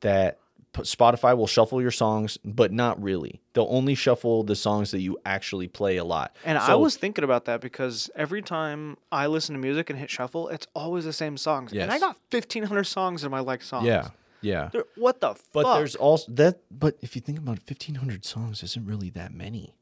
[0.00, 0.39] that
[0.74, 3.40] Spotify will shuffle your songs, but not really.
[3.54, 6.34] They'll only shuffle the songs that you actually play a lot.
[6.44, 10.10] And I was thinking about that because every time I listen to music and hit
[10.10, 11.72] shuffle, it's always the same songs.
[11.72, 13.86] And I got 1500 songs in my like songs.
[13.86, 14.08] yeah,
[14.42, 14.68] yeah.
[14.72, 15.76] They're- what the But fuck?
[15.78, 16.60] there's also that.
[16.70, 19.74] But if you think about it, fifteen hundred songs isn't really that many.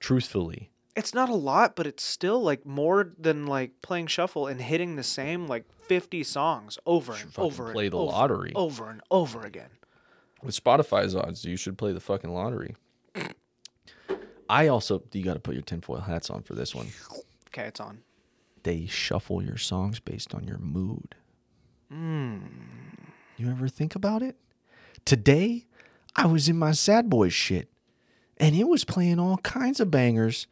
[0.00, 4.60] Truthfully, it's not a lot, but it's still like more than like playing shuffle and
[4.60, 8.52] hitting the same like 50 songs over and over play and the over, lottery.
[8.54, 9.70] over and over again.
[10.42, 12.76] With Spotify's odds, you should play the fucking lottery.
[14.48, 16.88] I also you got to put your tinfoil hats on for this one.
[17.48, 18.00] Okay, it's on.
[18.62, 21.14] They shuffle your songs based on your mood.
[23.36, 24.36] You ever think about it?
[25.04, 25.66] Today,
[26.16, 27.68] I was in my sad boy shit,
[28.38, 30.46] and it was playing all kinds of bangers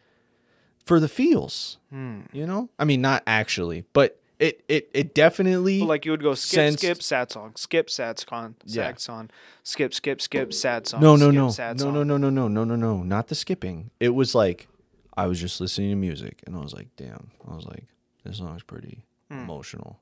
[0.85, 1.79] for the feels.
[1.91, 2.21] Hmm.
[2.33, 6.23] You know, I mean, not actually, but it it it definitely But, like you would
[6.23, 8.89] go skip, Sensed- skip, sad song, skip, sad song, Yeah.
[8.89, 9.31] sad song,
[9.63, 11.01] skip, skip, skip, sad song.
[11.01, 11.95] no no skip, no sad no song.
[11.95, 13.91] no no no no no no no not the skipping.
[14.01, 14.69] It was like
[15.17, 17.31] I was just listening to music, and I was like, damn.
[17.51, 17.85] I was like,
[18.23, 20.01] this song's pretty emotional.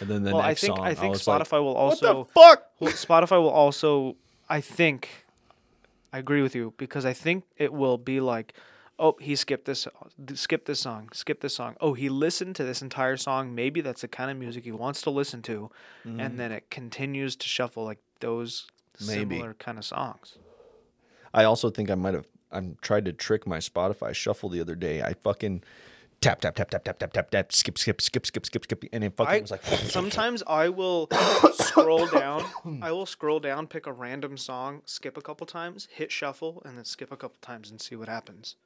[0.00, 0.36] And then the Hmm.
[0.36, 2.62] Well, I think song, I think like, Spotify will what also the fuck?
[2.80, 4.16] Spotify will also,
[4.48, 5.08] I think,
[6.12, 8.54] I agree with you because I think it will be like,
[8.98, 9.90] oh, he skipped this, uh,
[10.34, 11.76] skip this song, skip this song.
[11.80, 13.54] Oh, he listened to this entire song.
[13.54, 15.70] Maybe that's the kind of music he wants to listen to,
[16.04, 16.36] and mm-hmm.
[16.36, 18.66] then it continues to shuffle like those
[19.06, 19.36] Maybe.
[19.36, 20.38] similar kind of songs.
[21.34, 24.74] I also think I might have I tried to trick my Spotify shuffle the other
[24.74, 25.02] day.
[25.02, 25.62] I fucking
[26.20, 29.04] tap tap tap tap tap tap tap tap skip skip skip skip skip skip and
[29.04, 31.08] it fucking I was like sometimes I will
[31.54, 32.44] scroll down.
[32.80, 36.76] I will scroll down, pick a random song, skip a couple times, hit shuffle, and
[36.76, 38.56] then skip a couple times and see what happens.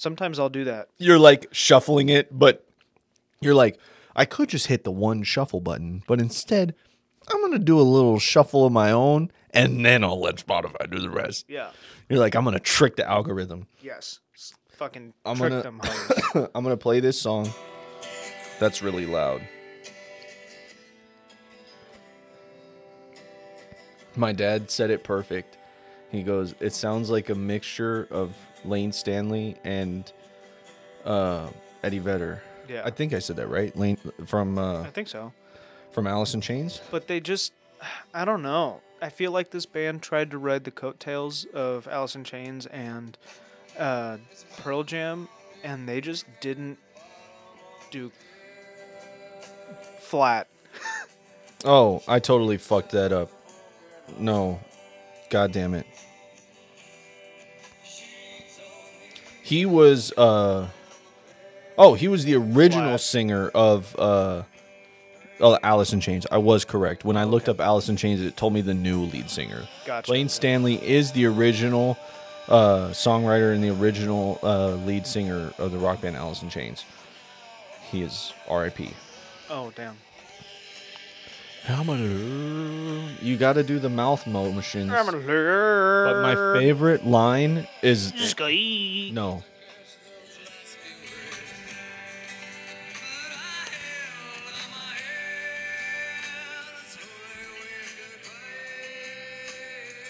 [0.00, 0.88] Sometimes I'll do that.
[0.96, 2.64] you're like shuffling it, but
[3.42, 3.78] you're like
[4.16, 6.74] I could just hit the one shuffle button, but instead
[7.30, 11.00] I'm gonna do a little shuffle of my own, and then I'll let Spotify do
[11.00, 11.44] the rest.
[11.50, 11.68] Yeah.
[12.08, 13.66] You're like I'm gonna trick the algorithm.
[13.82, 14.20] Yes.
[14.70, 16.48] Fucking I'm trick gonna- them hoes.
[16.54, 17.50] I'm gonna play this song.
[18.58, 19.42] That's really loud.
[24.16, 25.58] My dad said it perfect.
[26.10, 28.34] He goes, "It sounds like a mixture of
[28.64, 30.10] Layne Stanley and
[31.04, 31.48] uh,
[31.82, 32.82] Eddie Vedder." Yeah.
[32.84, 33.76] I think I said that right.
[33.76, 35.32] Layne from uh, I think so.
[35.90, 36.80] from Alice in Chains.
[36.90, 37.52] But they just,
[38.14, 38.80] I don't know.
[39.02, 43.16] I feel like this band tried to ride the coattails of Alice in Chains and
[43.78, 44.18] uh,
[44.58, 45.28] Pearl Jam,
[45.64, 46.78] and they just didn't
[47.90, 48.12] do
[50.00, 50.46] flat.
[51.62, 53.30] Oh, I totally fucked that up.
[54.18, 54.60] No,
[55.28, 55.84] god damn it.
[59.50, 60.68] He was uh
[61.76, 64.44] Oh, he was the original singer of uh
[65.40, 66.24] oh, Alice in Chains.
[66.30, 67.04] I was correct.
[67.04, 69.66] When I looked up Alice in Chains, it told me the new lead singer.
[69.84, 70.12] Gotcha.
[70.12, 71.98] Layne Stanley is the original
[72.48, 76.84] uh, songwriter and the original uh, lead singer of the rock band Alice in Chains.
[77.90, 78.90] He is R.I.P.
[79.50, 79.96] Oh, damn.
[81.64, 82.99] How gonna?
[83.22, 84.90] You got to do the mouth motions.
[84.90, 89.10] I'm But my favorite line is Sky.
[89.12, 89.42] no.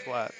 [0.05, 0.33] Flat.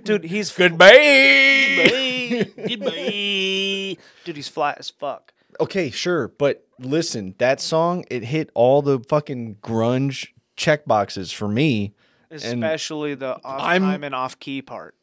[0.04, 2.46] Dude, he's Goodbye.
[2.56, 3.96] Goodbye.
[4.24, 5.32] Dude, he's flat as fuck.
[5.60, 10.28] okay, sure, but listen, that song it hit all the fucking grunge
[10.60, 11.94] check boxes for me.
[12.30, 14.94] Especially the off I'm- time and off key part.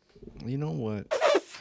[0.46, 1.08] You know what?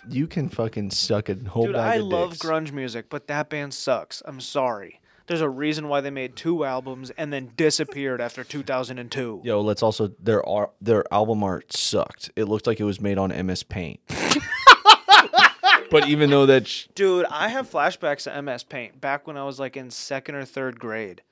[0.09, 2.43] You can fucking suck a whole Dude, bag I of love dicks.
[2.45, 4.23] grunge music, but that band sucks.
[4.27, 5.01] I'm sorry.
[5.27, 9.41] There's a reason why they made two albums and then disappeared after 2002.
[9.45, 12.31] Yo, let's also their art, their album art sucked.
[12.37, 13.99] It looked like it was made on MS Paint.
[15.91, 19.45] but even though that sh- Dude, I have flashbacks to MS Paint back when I
[19.45, 21.23] was like in second or third grade.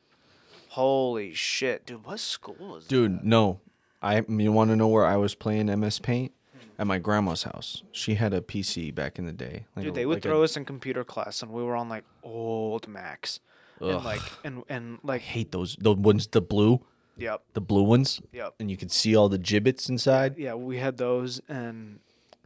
[0.74, 2.04] Holy shit, dude!
[2.04, 2.88] What school was that?
[2.90, 3.60] Dude, no.
[4.02, 6.32] I you want to know where I was playing MS Paint?
[6.76, 7.84] At my grandma's house.
[7.92, 9.66] She had a PC back in the day.
[9.76, 11.88] Like Dude, they would like a- throw us in computer class, and we were on
[11.88, 13.38] like old Macs,
[13.80, 14.04] and Ugh.
[14.04, 16.80] like and and like I hate those the ones the blue,
[17.16, 20.36] yep, the blue ones, yep, and you could see all the gibbets inside.
[20.36, 20.54] yeah.
[20.54, 22.00] We had those, and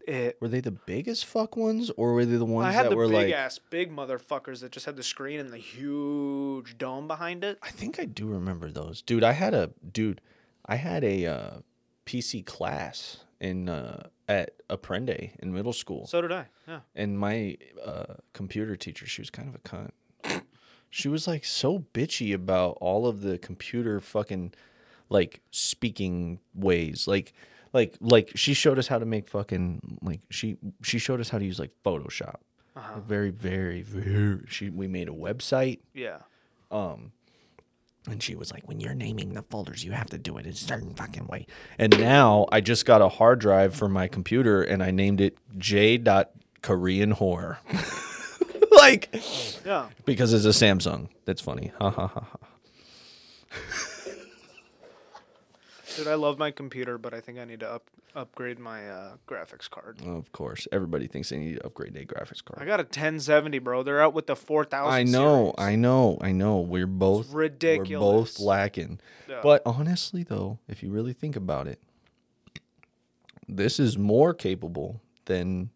[0.08, 0.38] it.
[0.40, 2.96] Were they the biggest fuck ones, or were they the ones I had that the
[2.96, 3.34] were big like?
[3.34, 7.58] ass, big motherfuckers that just had the screen and the huge dome behind it.
[7.62, 9.22] I think I do remember those, dude.
[9.24, 10.20] I had a dude.
[10.66, 11.50] I had a uh,
[12.06, 16.06] PC class in uh, at Apprende in middle school.
[16.06, 16.46] So did I.
[16.66, 16.80] Yeah.
[16.94, 20.42] and my uh, computer teacher, she was kind of a cunt.
[20.90, 24.54] She was like so bitchy about all of the computer fucking
[25.10, 27.06] like speaking ways.
[27.06, 27.34] Like
[27.72, 31.38] like like she showed us how to make fucking like she she showed us how
[31.38, 32.36] to use like Photoshop.
[32.76, 33.00] Uh-huh.
[33.00, 36.18] Very very very she we made a website Yeah.
[36.70, 37.12] Um.
[38.08, 40.52] and she was like, when you're naming the folders, you have to do it in
[40.52, 41.46] a certain fucking way.
[41.78, 45.36] And now I just got a hard drive for my computer and I named it
[45.58, 45.98] J.
[46.62, 47.58] Korean Horror.
[48.70, 49.08] like,
[49.66, 49.88] Yeah.
[50.04, 51.08] because it's a Samsung.
[51.24, 51.72] That's funny.
[51.80, 52.38] Ha ha ha ha.
[55.96, 59.12] Dude, I love my computer, but I think I need to up upgrade my uh,
[59.28, 60.00] graphics card.
[60.04, 62.60] Of course, everybody thinks they need to upgrade their graphics card.
[62.60, 63.82] I got a 1070, bro.
[63.82, 64.92] They're out with the 4000.
[64.92, 65.72] I know, series.
[65.72, 66.58] I know, I know.
[66.60, 69.00] We're both It's we're both lacking.
[69.28, 69.40] Yeah.
[69.42, 71.80] But honestly, though, if you really think about it,
[73.46, 75.70] this is more capable than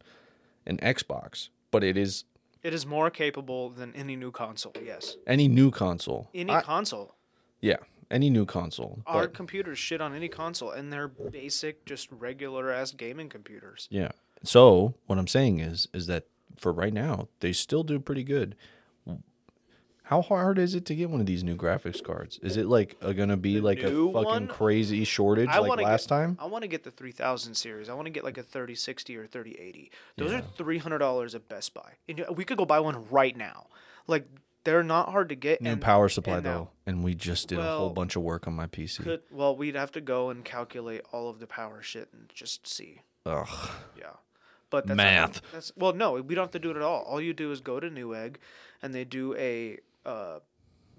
[0.67, 2.25] an Xbox, but it is
[2.63, 4.73] it is more capable than any new console.
[4.83, 6.29] Yes, any new console.
[6.35, 7.15] any I- console.
[7.61, 7.77] yeah,
[8.13, 9.03] any new console.
[9.07, 13.89] Our But, computers shit on any console, and they're basic, just regular ass gaming computers.
[13.91, 14.13] yeah.
[14.45, 18.57] So what I'm saying is, is that for right now, they still do pretty good.
[20.05, 22.39] How hard is it to get one of these new graphics cards?
[22.43, 24.47] Is it like uh, gonna be like a fucking one?
[24.49, 26.37] crazy shortage I like last get, time?
[26.41, 27.89] I want to get the 3000 series.
[27.89, 29.91] I want to get like a 3060 or 3080.
[30.17, 30.39] Those Yeah.
[30.39, 31.93] are $300 at Best Buy.
[32.09, 33.69] And we could go buy one right now.
[34.07, 34.27] Like
[34.65, 35.61] they're not hard to get.
[35.61, 38.47] New and power supply and though, and we just did a whole bunch of work
[38.47, 39.03] on my PC.
[39.03, 42.67] Could well, we'd have to go and calculate all of the power shit and just
[42.67, 43.03] see.
[43.27, 43.71] Ugh.
[43.99, 44.05] Yeah.
[44.71, 45.35] But that's Math.
[45.35, 47.03] Not, that's well, no, we don't have to do it at all.
[47.03, 48.37] All you do is go to Newegg,
[48.81, 49.79] and they do a.
[50.05, 50.39] Uh,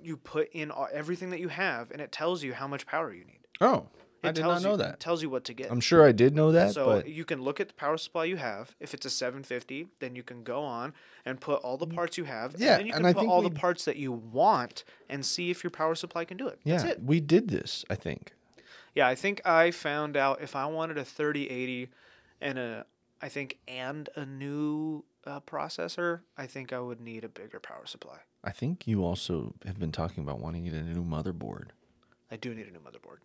[0.01, 3.13] you put in all, everything that you have, and it tells you how much power
[3.13, 3.39] you need.
[3.61, 3.87] Oh,
[4.23, 4.99] It I did tells not know you, that.
[4.99, 5.69] Tells you what to get.
[5.71, 8.23] I'm sure I did know that, so but you can look at the power supply
[8.25, 8.75] you have.
[8.79, 10.93] If it's a 750, then you can go on
[11.25, 12.55] and put all the parts you have.
[12.57, 14.85] Yeah, and then you and can I put all we- the parts that you want
[15.09, 16.59] and see if your power supply can do it.
[16.63, 17.03] yeah, That's it.
[17.03, 17.83] we did this.
[17.89, 18.33] I think.
[18.95, 21.89] Yeah, I think I found out if I wanted a 3080
[22.39, 22.85] and a
[23.21, 27.85] I think and a new uh, processor, I think I would need a bigger power
[27.85, 28.17] supply.
[28.43, 31.67] I think you also have been talking about wanting to get a new motherboard.
[32.29, 33.19] I do need a new motherboard.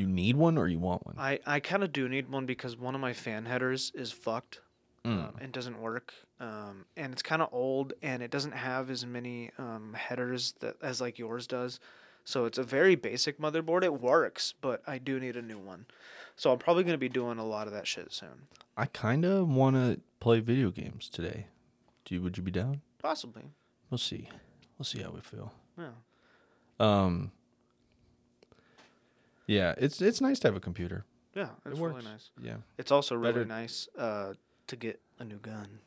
[0.00, 1.14] You need one or you want one?
[1.18, 4.60] I, I kind of do need one because one of my fan headers is fucked
[5.04, 5.28] Mm.
[5.28, 6.12] um, and doesn't work.
[6.40, 10.76] Um, and it's kind of old and it doesn't have as many um, headers that
[10.82, 11.80] as like yours does.
[12.24, 13.82] So it's a very basic motherboard.
[13.82, 15.86] It works, but I do need a new one.
[16.36, 18.46] So I'm probably going to be doing a lot of that shit soon.
[18.76, 21.46] I kind of want to play video games today.
[22.04, 22.20] Do you?
[22.22, 22.82] Would you be down?
[23.02, 23.44] Possibly.
[23.88, 24.28] We'll see.
[24.78, 25.52] We'll see how we feel.
[25.78, 25.92] Yeah.
[26.78, 27.32] Um.
[29.50, 31.04] Yeah, it's it's nice to have a computer.
[31.34, 32.04] Yeah, it's it really works.
[32.04, 32.30] nice.
[32.40, 32.56] Yeah.
[32.78, 34.34] It's also really Better- nice uh,
[34.68, 35.80] to get a new gun.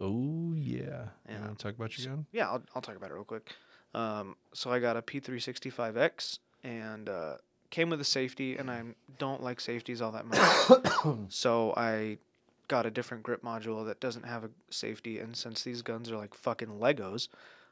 [0.00, 1.10] Oh yeah.
[1.28, 1.36] Yeah.
[1.36, 2.26] You want to talk about your gun?
[2.32, 3.52] Yeah, I'll, I'll talk about it real quick.
[3.94, 7.34] Um, so I got a P365X and uh,
[7.70, 8.82] came with a safety, and I
[9.18, 11.18] don't like safeties all that much.
[11.28, 12.18] so I
[12.66, 16.16] got a different grip module that doesn't have a safety, and since these guns are
[16.16, 17.28] like fucking Legos,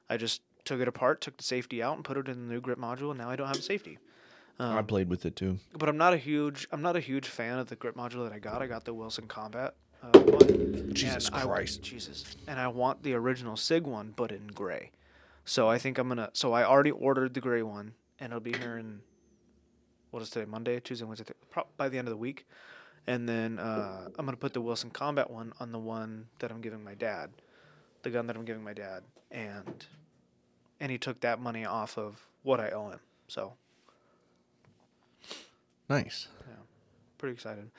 [0.09, 2.61] I just took it apart, took the safety out, and put it in the new
[2.61, 3.99] grip module, and now I don't have a safety.
[4.59, 5.59] Um, I played with it too.
[5.79, 8.33] but I'm not a huge I'm not a huge fan of the grip module that
[8.33, 8.63] I got.
[8.63, 10.93] I got the Wilson Combat uh, one.
[10.95, 11.83] Jesus and I- Christ.
[11.83, 12.37] Jesus.
[12.47, 14.91] And I want the original Sig one, but in gray.
[15.45, 16.31] So I think I'm gonna.
[16.35, 19.01] So I already ordered the gray one, and it'll be here in
[20.11, 20.45] what is today?
[20.49, 21.25] Monday, Tuesday, Wednesday.
[21.25, 22.47] Th- pro- by the end of the week,
[23.07, 26.61] and then uh, I'm gonna put the Wilson Combat one on the one that I'm
[26.61, 27.31] giving my dad,
[28.03, 29.87] the gun that I'm giving my dad, and
[30.79, 33.01] and he took that money off of what I owe him.
[33.27, 33.55] So
[35.93, 36.29] Nice.
[36.49, 36.55] Yeah,
[37.19, 37.71] pretty excited.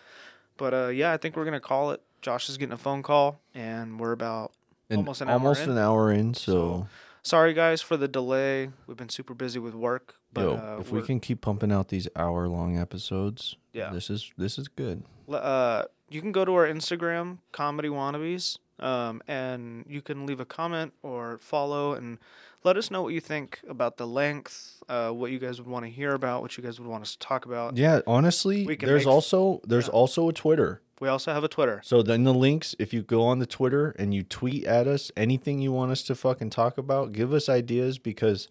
[0.58, 2.02] But uh, yeah, I think we're gonna call it.
[2.22, 4.52] Josh is getting a phone call, and we're about.
[4.90, 5.70] And Almost an hour almost in.
[5.72, 6.34] an hour in.
[6.34, 6.88] So, So,
[7.24, 8.70] Sorry guys for the delay.
[8.86, 11.88] We've been super busy with work, but yo, uh, if we can keep pumping out
[11.88, 13.92] these hour long episodes, Yeah.
[13.92, 15.04] this is this is good.
[15.32, 20.46] uh, you can go to our Instagram, Comedy Wannabes, um, and you can leave a
[20.46, 22.20] comment or follow and
[22.64, 25.86] let us know what you think about the length, uh, what you guys would want
[25.86, 27.78] to hear about, what you guys would want us to talk about.
[27.78, 29.94] Yeah, honestly, there's make- also there's yeah.
[29.94, 30.82] also a Twitter.
[31.00, 31.82] We also have a Twitter.
[31.84, 35.12] So then the links, if you go on the Twitter and you tweet at us
[35.18, 38.48] anything you want us to fucking talk about, give us ideas because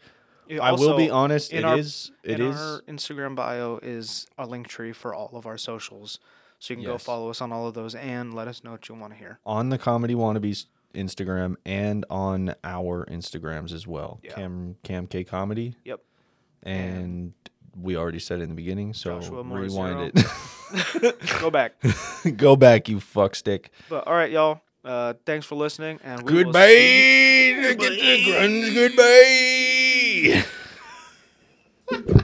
[0.49, 4.27] It I will be honest, it our- is it in is our Instagram bio is
[4.37, 6.19] a link tree for all of our socials.
[6.59, 8.89] So you can go follow us on all of those and let us know what
[8.89, 9.39] you want to hear.
[9.47, 14.21] on the Comedy Wannabes Instagram and on our Instagrams as well.
[14.23, 14.33] Yeah.
[14.35, 15.77] Cam Cam K Comedy.
[15.85, 16.01] Yep.
[16.63, 17.33] And
[17.77, 20.13] we already said it in the beginning, so Joshua rewind
[21.41, 21.75] Go back.
[22.37, 23.67] Go back, you fuckstick.
[23.89, 24.61] But all right, y'all.
[24.85, 26.67] Uh, thanks for listening, and we Goodbye.
[26.67, 28.75] Get the grunge.
[31.89, 32.19] Goodbye.